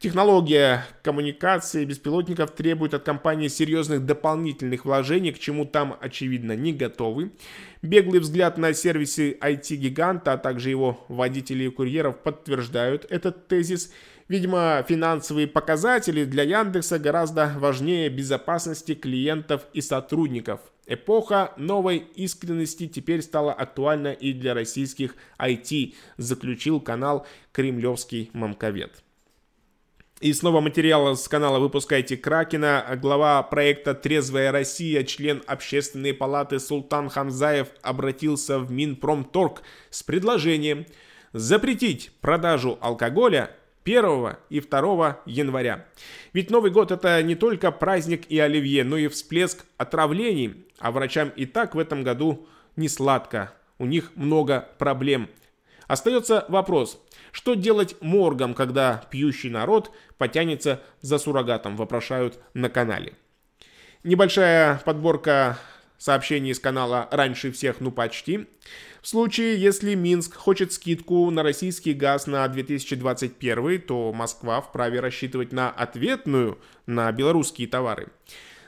Технология 0.05 0.85
коммуникации 1.01 1.83
беспилотников 1.83 2.51
требует 2.51 2.93
от 2.93 3.01
компании 3.01 3.47
серьезных 3.47 4.05
дополнительных 4.05 4.85
вложений, 4.85 5.31
к 5.31 5.39
чему 5.39 5.65
там, 5.65 5.97
очевидно, 5.99 6.55
не 6.55 6.73
готовы. 6.73 7.31
Беглый 7.81 8.19
взгляд 8.19 8.59
на 8.59 8.75
сервисы 8.75 9.35
IT-гиганта, 9.41 10.33
а 10.33 10.37
также 10.37 10.69
его 10.69 11.03
водителей 11.07 11.65
и 11.65 11.71
курьеров 11.71 12.19
подтверждают 12.19 13.07
этот 13.09 13.47
тезис. 13.47 13.91
Видимо, 14.27 14.85
финансовые 14.87 15.47
показатели 15.47 16.23
для 16.23 16.43
Яндекса 16.43 16.99
гораздо 16.99 17.51
важнее 17.57 18.09
безопасности 18.09 18.93
клиентов 18.93 19.65
и 19.73 19.81
сотрудников. 19.81 20.59
Эпоха 20.85 21.51
новой 21.57 21.97
искренности 21.97 22.87
теперь 22.87 23.23
стала 23.23 23.53
актуальна 23.53 24.09
и 24.13 24.33
для 24.33 24.53
российских 24.53 25.15
IT, 25.39 25.95
заключил 26.17 26.79
канал 26.79 27.25
«Кремлевский 27.51 28.29
мамковед». 28.33 29.04
И 30.21 30.31
снова 30.31 30.61
материал 30.61 31.13
с 31.17 31.27
канала 31.27 31.59
«Выпускайте 31.59 32.15
Кракена». 32.15 32.85
Глава 33.01 33.43
проекта 33.43 33.93
«Трезвая 33.93 34.53
Россия», 34.53 35.03
член 35.03 35.43
Общественной 35.45 36.13
палаты 36.13 36.59
Султан 36.61 37.09
Хамзаев 37.09 37.67
обратился 37.81 38.59
в 38.59 38.71
Минпромторг 38.71 39.61
с 39.89 40.03
предложением 40.03 40.85
запретить 41.33 42.11
продажу 42.21 42.77
алкоголя 42.79 43.51
1 43.83 44.37
и 44.49 44.61
2 44.61 45.19
января. 45.25 45.85
Ведь 46.31 46.49
Новый 46.49 46.71
год 46.71 46.91
это 46.91 47.21
не 47.21 47.35
только 47.35 47.69
праздник 47.71 48.25
и 48.29 48.39
оливье, 48.39 48.85
но 48.85 48.95
и 48.95 49.09
всплеск 49.09 49.65
отравлений, 49.75 50.65
а 50.79 50.93
врачам 50.93 51.27
и 51.35 51.45
так 51.45 51.75
в 51.75 51.79
этом 51.79 52.03
году 52.03 52.47
не 52.77 52.87
сладко. 52.87 53.53
У 53.79 53.85
них 53.85 54.13
много 54.15 54.69
проблем. 54.77 55.29
Остается 55.87 56.45
вопрос, 56.47 56.99
что 57.35 57.53
делать 57.53 57.97
моргам, 57.99 58.53
когда 58.53 59.03
пьющий 59.11 59.49
народ 59.49 59.91
потянется 60.17 60.81
за 61.01 61.17
суррогатом, 61.17 61.75
вопрошают 61.75 62.39
на 62.53 62.69
канале. 62.69 63.11
Небольшая 64.05 64.81
подборка 64.85 65.59
сообщений 65.97 66.51
из 66.51 66.61
канала 66.61 67.09
«Раньше 67.11 67.51
всех, 67.51 67.81
ну 67.81 67.91
почти». 67.91 68.47
В 69.01 69.07
случае, 69.09 69.59
если 69.59 69.95
Минск 69.95 70.33
хочет 70.33 70.71
скидку 70.71 71.29
на 71.29 71.43
российский 71.43 71.91
газ 71.91 72.25
на 72.25 72.47
2021, 72.47 73.81
то 73.81 74.13
Москва 74.13 74.61
вправе 74.61 75.01
рассчитывать 75.01 75.51
на 75.51 75.69
ответную 75.69 76.57
на 76.85 77.11
белорусские 77.11 77.67
товары. 77.67 78.07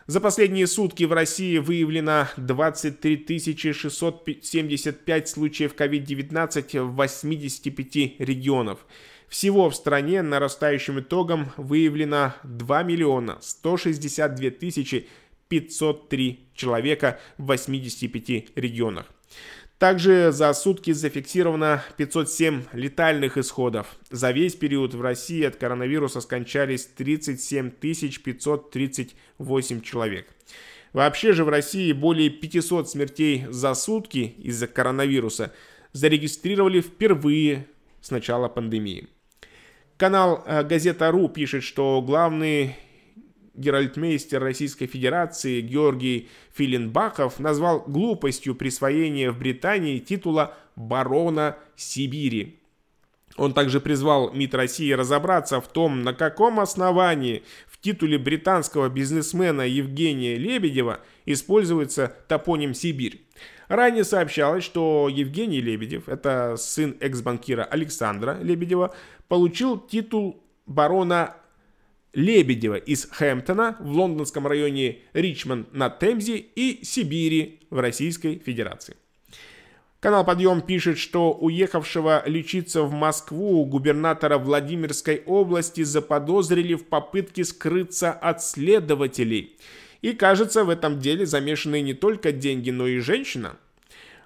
За 0.08 0.22
последние 0.22 0.67
сутки 0.67 1.04
в 1.04 1.12
России 1.12 1.58
выявлено 1.58 2.30
23 2.38 3.26
675 3.74 5.28
случаев 5.28 5.76
COVID-19 5.76 6.82
в 6.82 6.96
85 6.96 8.20
регионов. 8.20 8.86
Всего 9.28 9.70
в 9.70 9.76
стране 9.76 10.22
нарастающим 10.22 11.02
итогом 11.02 11.52
выявлено 11.58 12.36
2 12.46 12.84
миллиона 12.84 13.38
162 13.41 14.52
тысячи 14.52 15.10
503 15.50 16.52
человека 16.56 17.20
в 17.38 17.48
85 17.48 18.56
регионах. 18.56 19.08
Также 19.80 20.32
за 20.32 20.54
сутки 20.54 20.92
зафиксировано 20.92 21.84
507 21.98 22.63
летальных 22.74 23.38
исходов. 23.38 23.96
За 24.10 24.32
весь 24.32 24.56
период 24.56 24.96
в 24.96 25.02
России 25.02 25.44
от 25.44 25.56
коронавируса 25.56 26.20
скончались 26.22 26.88
37 26.88 27.70
538 27.70 29.82
человек. 29.82 30.28
Вообще 30.94 31.34
же 31.34 31.44
в 31.44 31.50
России 31.50 31.92
более 31.92 32.32
500 32.32 32.90
смертей 32.90 33.46
за 33.50 33.76
сутки 33.76 34.34
из-за 34.40 34.66
коронавируса 34.66 35.54
зарегистрировали 35.92 36.82
впервые 36.82 37.68
с 38.02 38.10
начала 38.10 38.48
пандемии. 38.48 39.08
Канал 39.98 40.44
э, 40.46 40.63
Газета.ру 40.63 41.30
пишет, 41.30 41.63
что 41.63 42.02
главный 42.02 42.76
геральтмейстер 43.58 44.41
Российской 44.41 44.86
Федерации 44.86 45.62
Георгий 45.62 46.30
Филинбахов 46.54 47.39
назвал 47.39 47.84
глупостью 47.88 48.56
присвоения 48.56 49.32
в 49.32 49.39
Британии 49.39 50.00
титула 50.00 50.56
барона 50.76 51.58
Сибири. 51.76 52.60
Он 53.36 53.54
также 53.54 53.80
призвал 53.80 54.32
МИД 54.34 54.56
России 54.56 54.91
разобраться 54.91 55.62
в 55.62 55.67
том, 55.67 56.02
на 56.02 56.13
каком 56.13 56.60
основании 56.60 57.43
в 57.67 57.80
титуле 57.80 58.17
британского 58.17 58.89
бизнесмена 58.89 59.62
Евгения 59.62 60.36
Лебедева 60.36 61.02
используется 61.26 62.15
топоним 62.28 62.74
«Сибирь». 62.74 63.22
Ранее 63.67 64.06
сообщалось, 64.06 64.63
что 64.63 65.10
Евгений 65.12 65.62
Лебедев, 65.62 66.08
это 66.08 66.56
сын 66.58 66.96
экс-банкира 67.00 67.63
Александра 67.63 68.39
Лебедева, 68.41 68.96
получил 69.28 69.78
титул 69.78 70.41
барона 70.65 71.36
Лебедева 72.17 72.77
из 72.77 73.08
Хэмптона 73.12 73.77
в 73.80 73.91
лондонском 73.91 74.47
районе 74.47 74.97
Ричмонд 75.13 75.71
на 75.71 75.91
Темзе 75.91 76.38
и 76.38 76.84
Сибири 76.84 77.60
в 77.69 77.80
Российской 77.80 78.41
Федерации. 78.43 78.95
Канал 79.99 80.25
«Подъем» 80.25 80.62
пишет, 80.62 80.97
что 80.97 81.32
уехавшего 81.32 82.23
лечиться 82.25 82.82
в 82.82 82.91
Москву 82.91 83.63
губернатора 83.65 84.39
Владимирской 84.39 85.21
области 85.27 85.84
заподозрили 85.84 86.73
в 86.73 86.86
попытке 86.86 87.43
скрыться 87.43 88.13
от 88.13 88.43
следователей. 88.43 89.56
И 90.01 90.13
кажется, 90.13 90.63
в 90.63 90.71
этом 90.71 90.99
деле 90.99 91.27
замешаны 91.27 91.82
не 91.82 91.93
только 91.93 92.32
деньги, 92.32 92.71
но 92.71 92.88
и 92.88 92.97
женщина– 92.97 93.58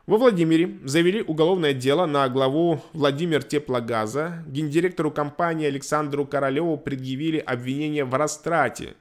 во 0.07 0.17
Владимире 0.17 0.79
завели 0.83 1.21
уголовное 1.21 1.73
дело 1.73 2.07
на 2.07 2.27
главу 2.27 2.81
Владимир 2.93 3.43
Теплогаза. 3.43 4.43
Гендиректору 4.47 5.11
компании 5.11 5.67
Александру 5.67 6.25
Королеву 6.25 6.75
предъявили 6.77 7.37
обвинение 7.37 8.03
в 8.03 8.13
растрате. 8.15 8.95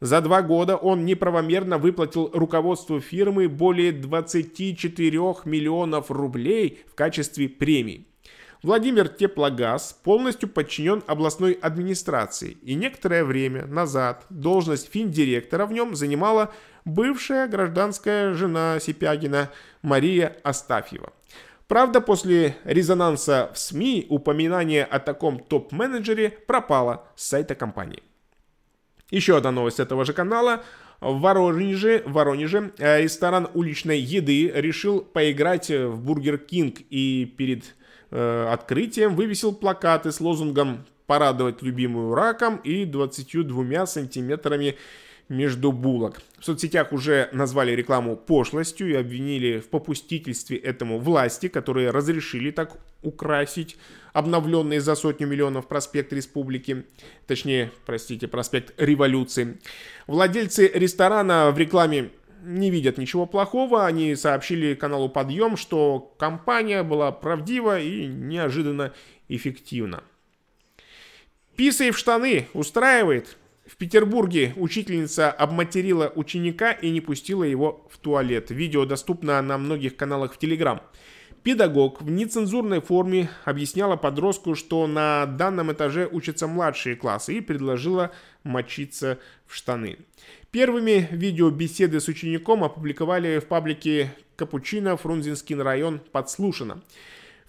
За 0.00 0.20
два 0.20 0.42
года 0.42 0.76
он 0.76 1.04
неправомерно 1.04 1.78
выплатил 1.78 2.30
руководству 2.32 3.00
фирмы 3.00 3.48
более 3.48 3.90
24 3.90 5.18
миллионов 5.44 6.10
рублей 6.10 6.80
в 6.86 6.94
качестве 6.94 7.48
премий. 7.48 8.05
Владимир 8.66 9.06
Теплогаз 9.06 9.96
полностью 10.02 10.48
подчинен 10.48 11.04
областной 11.06 11.52
администрации, 11.52 12.56
и 12.62 12.74
некоторое 12.74 13.22
время 13.22 13.64
назад 13.64 14.24
должность 14.28 14.90
финдиректора 14.90 15.66
в 15.66 15.72
нем 15.72 15.94
занимала 15.94 16.52
бывшая 16.84 17.46
гражданская 17.46 18.34
жена 18.34 18.80
Сипягина 18.80 19.50
Мария 19.82 20.36
Астафьева. 20.42 21.12
Правда, 21.68 22.00
после 22.00 22.56
резонанса 22.64 23.52
в 23.54 23.58
СМИ 23.60 24.06
упоминание 24.08 24.84
о 24.84 24.98
таком 24.98 25.38
топ-менеджере 25.38 26.30
пропало 26.30 27.06
с 27.14 27.28
сайта 27.28 27.54
компании. 27.54 28.02
Еще 29.12 29.36
одна 29.36 29.52
новость 29.52 29.78
этого 29.78 30.04
же 30.04 30.12
канала. 30.12 30.64
В 31.00 31.20
Воронеже, 31.20 32.02
в 32.04 32.14
Воронеже 32.14 32.72
э, 32.78 33.02
ресторан 33.02 33.48
уличной 33.54 34.00
еды 34.00 34.50
решил 34.52 35.02
поиграть 35.02 35.70
в 35.70 36.02
Бургер 36.02 36.38
Кинг 36.38 36.80
и 36.90 37.32
перед 37.38 37.76
э, 38.10 38.48
открытием 38.50 39.14
вывесил 39.14 39.54
плакаты 39.54 40.12
с 40.12 40.20
лозунгом 40.20 40.84
«Порадовать 41.06 41.62
любимую 41.62 42.14
раком» 42.14 42.56
и 42.56 42.84
22 42.84 43.86
сантиметрами 43.86 44.76
между 45.28 45.72
булок. 45.72 46.20
В 46.38 46.44
соцсетях 46.44 46.92
уже 46.92 47.28
назвали 47.32 47.72
рекламу 47.72 48.16
пошлостью 48.16 48.90
и 48.90 48.94
обвинили 48.94 49.58
в 49.58 49.68
попустительстве 49.68 50.56
этому 50.56 50.98
власти, 50.98 51.48
которые 51.48 51.90
разрешили 51.90 52.50
так 52.50 52.76
украсить 53.02 53.76
обновленный 54.12 54.78
за 54.78 54.94
сотню 54.94 55.26
миллионов 55.26 55.66
проспект 55.66 56.12
Республики, 56.12 56.84
точнее, 57.26 57.70
простите, 57.84 58.28
проспект 58.28 58.72
Революции. 58.80 59.58
Владельцы 60.06 60.70
ресторана 60.72 61.50
в 61.50 61.58
рекламе 61.58 62.10
не 62.46 62.70
видят 62.70 62.96
ничего 62.96 63.26
плохого. 63.26 63.84
Они 63.84 64.14
сообщили 64.14 64.74
каналу 64.74 65.08
Подъем, 65.08 65.56
что 65.56 66.14
компания 66.18 66.82
была 66.82 67.12
правдива 67.12 67.80
и 67.80 68.06
неожиданно 68.06 68.92
эффективна. 69.28 70.02
Писай 71.56 71.90
в 71.90 71.98
штаны 71.98 72.46
устраивает. 72.54 73.36
В 73.66 73.76
Петербурге 73.76 74.52
учительница 74.56 75.30
обматерила 75.30 76.12
ученика 76.14 76.70
и 76.70 76.90
не 76.90 77.00
пустила 77.00 77.42
его 77.42 77.86
в 77.90 77.98
туалет. 77.98 78.50
Видео 78.50 78.86
доступно 78.86 79.42
на 79.42 79.58
многих 79.58 79.96
каналах 79.96 80.34
в 80.34 80.38
Телеграм. 80.38 80.80
Педагог 81.42 82.02
в 82.02 82.10
нецензурной 82.10 82.80
форме 82.80 83.28
объясняла 83.44 83.96
подростку, 83.96 84.54
что 84.54 84.86
на 84.86 85.26
данном 85.26 85.72
этаже 85.72 86.08
учатся 86.10 86.46
младшие 86.46 86.96
классы 86.96 87.34
и 87.34 87.40
предложила 87.40 88.12
мочиться 88.42 89.18
в 89.46 89.54
штаны. 89.54 89.98
Первыми 90.50 91.08
видеобеседы 91.10 92.00
с 92.00 92.08
учеником 92.08 92.64
опубликовали 92.64 93.38
в 93.38 93.46
паблике 93.46 94.14
Капучино, 94.36 94.96
Фрунзенский 94.96 95.56
район, 95.56 96.00
подслушано 96.12 96.82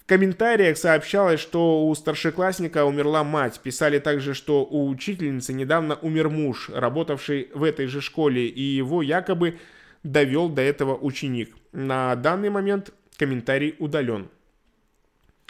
комментариях 0.07 0.77
сообщалось, 0.77 1.39
что 1.39 1.85
у 1.85 1.93
старшеклассника 1.93 2.85
умерла 2.85 3.23
мать. 3.23 3.59
Писали 3.61 3.99
также, 3.99 4.33
что 4.33 4.63
у 4.63 4.89
учительницы 4.89 5.53
недавно 5.53 5.95
умер 6.01 6.29
муж, 6.29 6.69
работавший 6.73 7.49
в 7.53 7.61
этой 7.61 7.87
же 7.87 8.01
школе, 8.01 8.47
и 8.47 8.61
его 8.61 9.01
якобы 9.01 9.59
довел 10.03 10.49
до 10.49 10.61
этого 10.61 10.95
ученик. 10.95 11.55
На 11.73 12.15
данный 12.15 12.49
момент 12.49 12.93
комментарий 13.17 13.75
удален. 13.79 14.29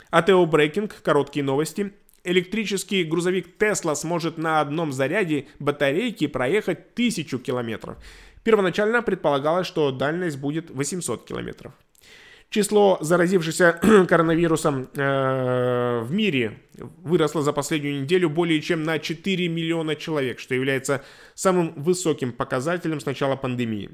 АТО 0.10 0.46
Брейкинг, 0.46 1.02
короткие 1.04 1.44
новости. 1.44 1.94
Электрический 2.28 3.06
грузовик 3.06 3.58
Тесла 3.58 3.96
сможет 3.96 4.38
на 4.38 4.60
одном 4.60 4.92
заряде 4.92 5.48
батарейки 5.60 6.28
проехать 6.28 6.94
тысячу 6.94 7.40
километров. 7.40 7.98
Первоначально 8.44 9.02
предполагалось, 9.02 9.66
что 9.66 9.92
дальность 9.92 10.38
будет 10.38 10.70
800 10.70 11.24
километров. 11.24 11.72
Число 12.50 12.98
заразившихся 13.00 13.80
коронавирусом 14.10 14.90
э, 14.94 16.02
в 16.02 16.12
мире 16.12 16.60
выросло 16.76 17.42
за 17.42 17.54
последнюю 17.54 18.02
неделю 18.02 18.30
более 18.30 18.62
чем 18.62 18.84
на 18.84 19.00
4 19.00 19.48
миллиона 19.48 19.96
человек, 19.96 20.40
что 20.40 20.54
является 20.54 21.06
самым 21.34 21.74
высоким 21.76 22.34
показателем 22.34 23.00
с 23.00 23.06
начала 23.06 23.38
пандемии. 23.38 23.92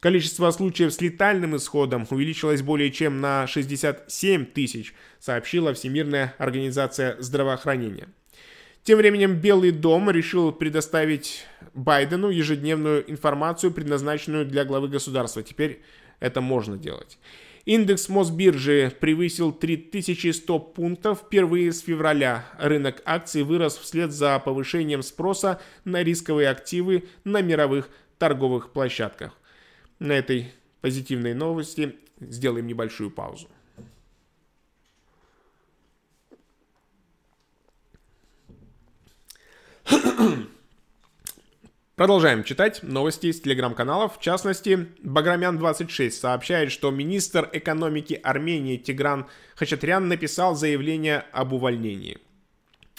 Количество 0.00 0.50
случаев 0.50 0.94
с 0.94 1.00
летальным 1.02 1.56
исходом 1.56 2.06
увеличилось 2.08 2.62
более 2.62 2.90
чем 2.90 3.20
на 3.20 3.46
67 3.46 4.46
тысяч, 4.46 4.94
сообщила 5.18 5.74
Всемирная 5.74 6.34
организация 6.38 7.20
здравоохранения. 7.20 8.08
Тем 8.82 8.96
временем 8.96 9.34
Белый 9.34 9.72
дом 9.72 10.10
решил 10.10 10.52
предоставить 10.52 11.44
Байдену 11.74 12.30
ежедневную 12.30 13.10
информацию, 13.10 13.72
предназначенную 13.72 14.46
для 14.46 14.64
главы 14.64 14.88
государства. 14.88 15.42
Теперь 15.42 15.82
это 16.18 16.40
можно 16.40 16.78
делать. 16.78 17.18
Индекс 17.66 18.08
Мосбиржи 18.08 18.90
превысил 19.00 19.52
3100 19.52 20.58
пунктов 20.58 21.24
впервые 21.26 21.72
с 21.72 21.80
февраля. 21.80 22.46
Рынок 22.58 23.02
акций 23.04 23.42
вырос 23.42 23.76
вслед 23.76 24.12
за 24.12 24.38
повышением 24.38 25.02
спроса 25.02 25.60
на 25.84 26.02
рисковые 26.02 26.48
активы 26.48 27.04
на 27.24 27.42
мировых 27.42 27.90
торговых 28.18 28.72
площадках. 28.72 29.39
На 30.00 30.12
этой 30.12 30.50
позитивной 30.80 31.34
новости 31.34 31.94
сделаем 32.20 32.66
небольшую 32.66 33.10
паузу. 33.10 33.48
Продолжаем 41.96 42.44
читать 42.44 42.82
новости 42.82 43.26
из 43.26 43.42
телеграм-каналов. 43.42 44.16
В 44.16 44.22
частности, 44.22 44.88
Баграмян26 45.04 46.10
сообщает, 46.12 46.72
что 46.72 46.90
министр 46.90 47.50
экономики 47.52 48.18
Армении 48.22 48.78
Тигран 48.78 49.26
Хачатрян 49.54 50.08
написал 50.08 50.54
заявление 50.54 51.26
об 51.32 51.52
увольнении. 51.52 52.18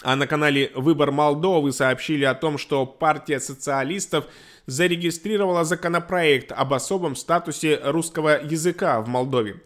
А 0.02 0.16
на 0.16 0.26
канале 0.26 0.72
«Выбор 0.74 1.12
Молдовы» 1.12 1.72
сообщили 1.72 2.24
о 2.24 2.34
том, 2.34 2.58
что 2.58 2.86
партия 2.86 3.38
социалистов 3.40 4.26
зарегистрировала 4.66 5.64
законопроект 5.64 6.52
об 6.52 6.74
особом 6.74 7.16
статусе 7.16 7.80
русского 7.82 8.40
языка 8.42 9.00
в 9.00 9.08
Молдове. 9.08 9.60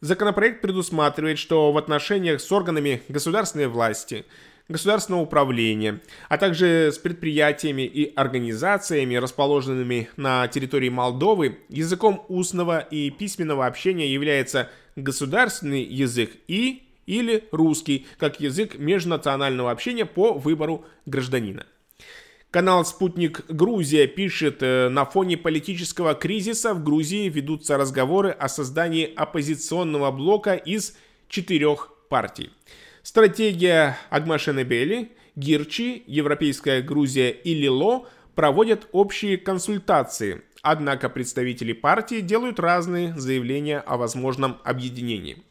Законопроект 0.00 0.60
предусматривает, 0.60 1.38
что 1.38 1.72
в 1.72 1.78
отношениях 1.78 2.40
с 2.40 2.50
органами 2.52 3.02
государственной 3.08 3.68
власти– 3.68 4.24
государственного 4.68 5.22
управления, 5.22 6.00
а 6.28 6.38
также 6.38 6.90
с 6.92 6.98
предприятиями 6.98 7.82
и 7.82 8.12
организациями, 8.14 9.16
расположенными 9.16 10.08
на 10.16 10.48
территории 10.48 10.88
Молдовы, 10.88 11.58
языком 11.68 12.24
устного 12.28 12.78
и 12.78 13.10
письменного 13.10 13.66
общения 13.66 14.10
является 14.10 14.70
государственный 14.96 15.82
язык 15.82 16.30
и 16.48 16.82
или 17.06 17.44
русский, 17.52 18.06
как 18.18 18.40
язык 18.40 18.78
межнационального 18.78 19.70
общения 19.70 20.06
по 20.06 20.32
выбору 20.32 20.84
гражданина. 21.06 21.66
Канал 22.50 22.84
«Спутник 22.84 23.44
Грузия» 23.48 24.06
пишет, 24.06 24.62
э, 24.62 24.88
на 24.88 25.04
фоне 25.04 25.36
политического 25.36 26.14
кризиса 26.14 26.72
в 26.72 26.84
Грузии 26.84 27.28
ведутся 27.28 27.76
разговоры 27.76 28.30
о 28.30 28.48
создании 28.48 29.12
оппозиционного 29.12 30.12
блока 30.12 30.54
из 30.54 30.96
четырех 31.28 31.92
партий. 32.08 32.50
Стратегия 33.02 33.98
Агмашенебели, 34.08 35.10
Гирчи, 35.34 36.04
Европейская 36.06 36.80
Грузия 36.80 37.30
и 37.30 37.54
Лило 37.54 38.06
проводят 38.36 38.88
общие 38.92 39.36
консультации, 39.36 40.42
однако 40.62 41.08
представители 41.08 41.72
партии 41.72 42.20
делают 42.20 42.60
разные 42.60 43.14
заявления 43.18 43.80
о 43.80 43.96
возможном 43.96 44.58
объединении. 44.62 45.42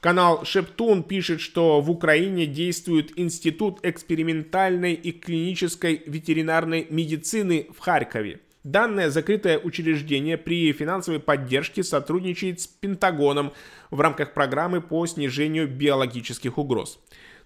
Канал 0.00 0.44
Шептун 0.44 1.02
пишет, 1.02 1.40
что 1.40 1.80
в 1.80 1.90
Украине 1.90 2.46
действует 2.46 3.18
Институт 3.18 3.80
экспериментальной 3.82 4.94
и 4.94 5.10
клинической 5.10 6.04
ветеринарной 6.06 6.86
медицины 6.88 7.66
в 7.76 7.80
Харькове. 7.80 8.40
Данное 8.62 9.10
закрытое 9.10 9.58
учреждение 9.58 10.36
при 10.36 10.72
финансовой 10.72 11.18
поддержке 11.18 11.82
сотрудничает 11.82 12.60
с 12.60 12.68
Пентагоном 12.68 13.52
в 13.90 14.00
рамках 14.00 14.34
программы 14.34 14.80
по 14.80 15.04
снижению 15.06 15.66
биологических 15.66 16.58
угроз. 16.58 17.00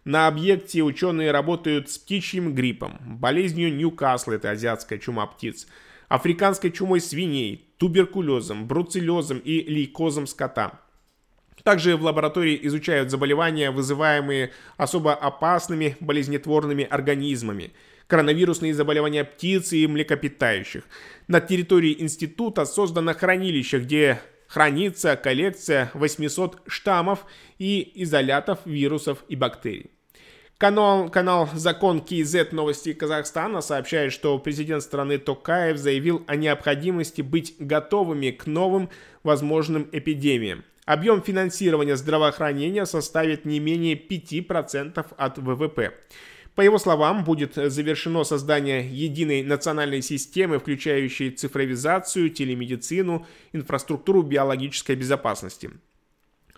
На 0.05 0.27
объекте 0.27 0.83
ученые 0.83 1.31
работают 1.31 1.89
с 1.89 1.97
птичьим 1.97 2.55
гриппом, 2.55 2.99
болезнью 3.19 3.75
Ньюкасла, 3.75 4.33
это 4.33 4.51
азиатская 4.51 4.99
чума 4.99 5.27
птиц, 5.27 5.69
африканской 6.09 6.71
чумой 6.71 7.01
свиней, 7.01 7.73
туберкулезом, 7.79 8.67
бруцеллезом 8.67 9.39
и 9.39 9.63
лейкозом 9.63 10.27
скота. 10.27 10.82
Также 11.63 11.97
в 11.97 12.03
лаборатории 12.03 12.59
изучают 12.63 13.11
заболевания, 13.11 13.71
вызываемые 13.71 14.53
особо 14.77 15.15
опасными 15.15 15.97
болезнетворными 16.01 16.85
организмами– 16.85 17.73
коронавирусные 18.13 18.75
заболевания 18.75 19.25
птиц 19.25 19.73
и 19.73 19.87
млекопитающих. 19.87 20.85
На 21.29 21.41
территории 21.41 21.97
института 21.99 22.67
создано 22.67 23.15
хранилище, 23.15 23.79
где 23.79 24.21
хранится 24.49 25.17
коллекция 25.17 25.91
800 25.95 26.61
штаммов 26.67 27.25
и 27.59 27.91
изолятов 28.03 28.59
вирусов 28.67 29.25
и 29.31 29.37
бактерий. 29.37 29.93
Канал, 30.59 31.09
канал 31.09 31.49
«Закон 31.55 32.03
КИЗ. 32.03 32.53
Новости 32.53 32.93
Казахстана» 32.93 33.63
сообщает, 33.63 34.13
что 34.13 34.39
президент 34.39 34.83
страны 34.83 35.17
Токаев 35.17 35.79
заявил 35.79 36.23
о 36.27 36.37
необходимости 36.37 37.23
быть 37.23 37.55
готовыми 37.59 38.31
к 38.31 38.47
новым 38.47 38.91
возможным 39.23 39.89
эпидемиям. 39.91 40.65
Объем 40.85 41.23
финансирования 41.23 41.97
здравоохранения 41.97 42.87
составит 42.87 43.45
не 43.45 43.61
менее 43.61 43.95
5% 43.95 45.07
от 45.17 45.39
ВВП. 45.39 45.95
По 46.57 46.61
его 46.61 46.79
словам, 46.79 47.25
будет 47.25 47.55
завершено 47.55 48.25
создание 48.25 48.87
единой 48.87 49.43
национальной 49.43 50.03
системы, 50.03 50.59
включающей 50.59 51.31
цифровизацию, 51.31 52.31
телемедицину, 52.31 53.27
инфраструктуру 53.53 54.23
биологической 54.23 54.97
безопасности. 54.97 55.71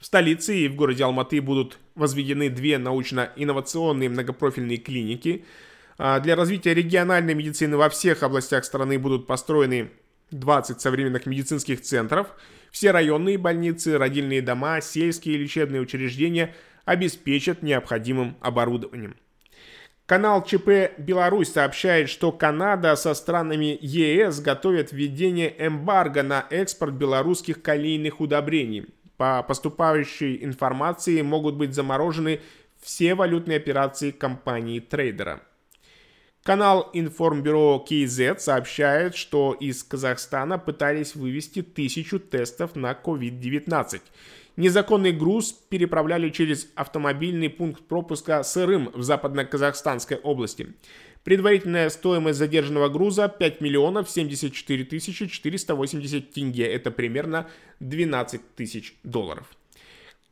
В 0.01 0.07
столице 0.07 0.57
и 0.57 0.69
в 0.69 0.75
городе 0.75 1.05
Алматы 1.05 1.41
будут 1.41 1.79
возведены 1.95 2.51
две 2.51 2.79
научно-инновационные 2.79 4.09
многопрофильные 4.09 4.79
клиники. 4.79 5.45
А 5.97 6.19
для 6.19 6.35
развития 6.35 6.75
региональной 6.75 7.35
медицины 7.35 7.77
во 7.77 7.89
всех 7.89 8.23
областях 8.23 8.65
страны 8.65 8.99
будут 8.99 9.27
построены 9.27 9.93
20 10.35 10.81
современных 10.81 11.27
медицинских 11.27 11.81
центров, 11.81 12.29
все 12.71 12.91
районные 12.91 13.39
больницы, 13.39 13.99
родильные 13.99 14.43
дома, 14.43 14.81
сельские 14.81 15.39
лечебные 15.39 15.81
учреждения 15.81 16.55
обеспечат 16.85 17.63
необходимым 17.63 18.37
оборудованием. 18.41 19.17
Канал 20.07 20.45
ЧП 20.45 20.93
«Беларусь» 20.99 21.53
сообщает, 21.53 22.11
что 22.11 22.31
Канада 22.31 22.95
со 22.95 23.15
странами 23.15 23.79
ЕС 23.81 24.41
готовят 24.41 24.93
введение 24.93 25.55
эмбарго 25.57 26.23
на 26.23 26.47
экспорт 26.51 26.93
белорусских 26.93 27.63
калийных 27.63 28.21
удобрений. 28.21 28.87
По 29.17 29.43
поступающей 29.43 30.45
информации 30.45 31.23
могут 31.23 31.55
быть 31.55 31.75
заморожены 31.75 32.41
все 32.83 33.15
валютные 33.15 33.57
операции 33.57 34.11
компании-трейдера. 34.11 35.41
Канал 36.45 36.91
Информбюро 36.93 37.83
KZ 37.89 38.39
сообщает, 38.39 39.17
что 39.17 39.57
из 39.59 39.83
Казахстана 39.83 40.59
пытались 40.59 41.15
вывести 41.15 41.63
тысячу 41.63 42.19
тестов 42.21 42.77
на 42.77 42.93
COVID-19. 42.93 44.03
Незаконный 44.59 45.13
груз 45.13 45.53
переправляли 45.53 46.29
через 46.29 46.69
автомобильный 46.75 47.49
пункт 47.49 47.85
пропуска 47.85 48.43
Сырым 48.43 48.91
в 48.93 49.03
западно-казахстанской 49.03 50.19
области. 50.19 50.75
Предварительная 51.23 51.89
стоимость 51.89 52.39
задержанного 52.39 52.91
груза 52.91 53.29
5 53.29 53.63
миллионов 53.63 54.11
74 54.11 54.85
тысячи 54.85 55.27
480 55.27 56.31
тенге. 56.31 56.67
Это 56.67 56.91
примерно 56.91 57.49
12 57.81 58.55
тысяч 58.55 58.95
долларов. 59.03 59.47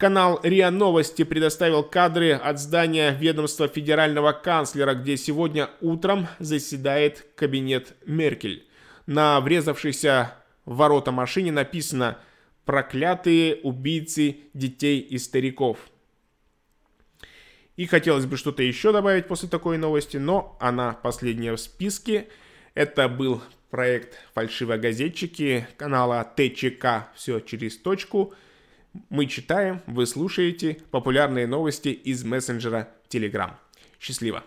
Канал 0.03 0.41
РИА 0.43 0.73
Новости 0.73 1.23
предоставил 1.23 1.85
кадры 1.85 2.33
от 2.33 2.59
здания 2.59 3.13
ведомства 3.13 3.69
федерального 3.69 4.33
канцлера, 4.33 4.95
где 4.95 5.17
сегодня 5.17 5.71
утром 5.81 6.27
заседает 6.41 7.25
кабинет 7.37 7.95
Меркель. 8.05 8.67
На 9.07 9.41
врезавшейся 9.41 10.35
в 10.65 10.75
ворота 10.75 11.13
машине 11.13 11.53
написано– 11.53 12.19
проклятые 12.65 13.61
убийцы 13.63 14.39
детей 14.55 14.99
и 14.99 15.19
стариков. 15.19 15.79
И 17.77 17.87
хотелось 17.87 18.27
бы 18.27 18.37
что-то 18.37 18.65
еще 18.65 18.91
добавить 18.91 19.29
после 19.29 19.49
такой 19.49 19.79
новости, 19.79 20.17
но 20.17 20.57
она 20.59 20.95
последняя 20.95 21.53
в 21.53 21.61
списке. 21.61 22.27
Это 22.75 23.09
был 23.09 23.41
проект 23.71 24.19
«Фальшивогазетчики» 24.35 25.69
канала 25.77 26.29
ТЧК 26.37 27.09
«Все 27.15 27.39
через 27.39 27.79
точку». 27.79 28.35
Мы 29.09 29.27
читаем, 29.27 29.81
вы 29.87 30.07
слушаете 30.07 30.79
популярные 30.91 31.47
новости 31.47 31.89
из 31.89 32.25
мессенджера 32.25 32.89
Telegram. 33.09 33.53
Счастливо! 33.99 34.45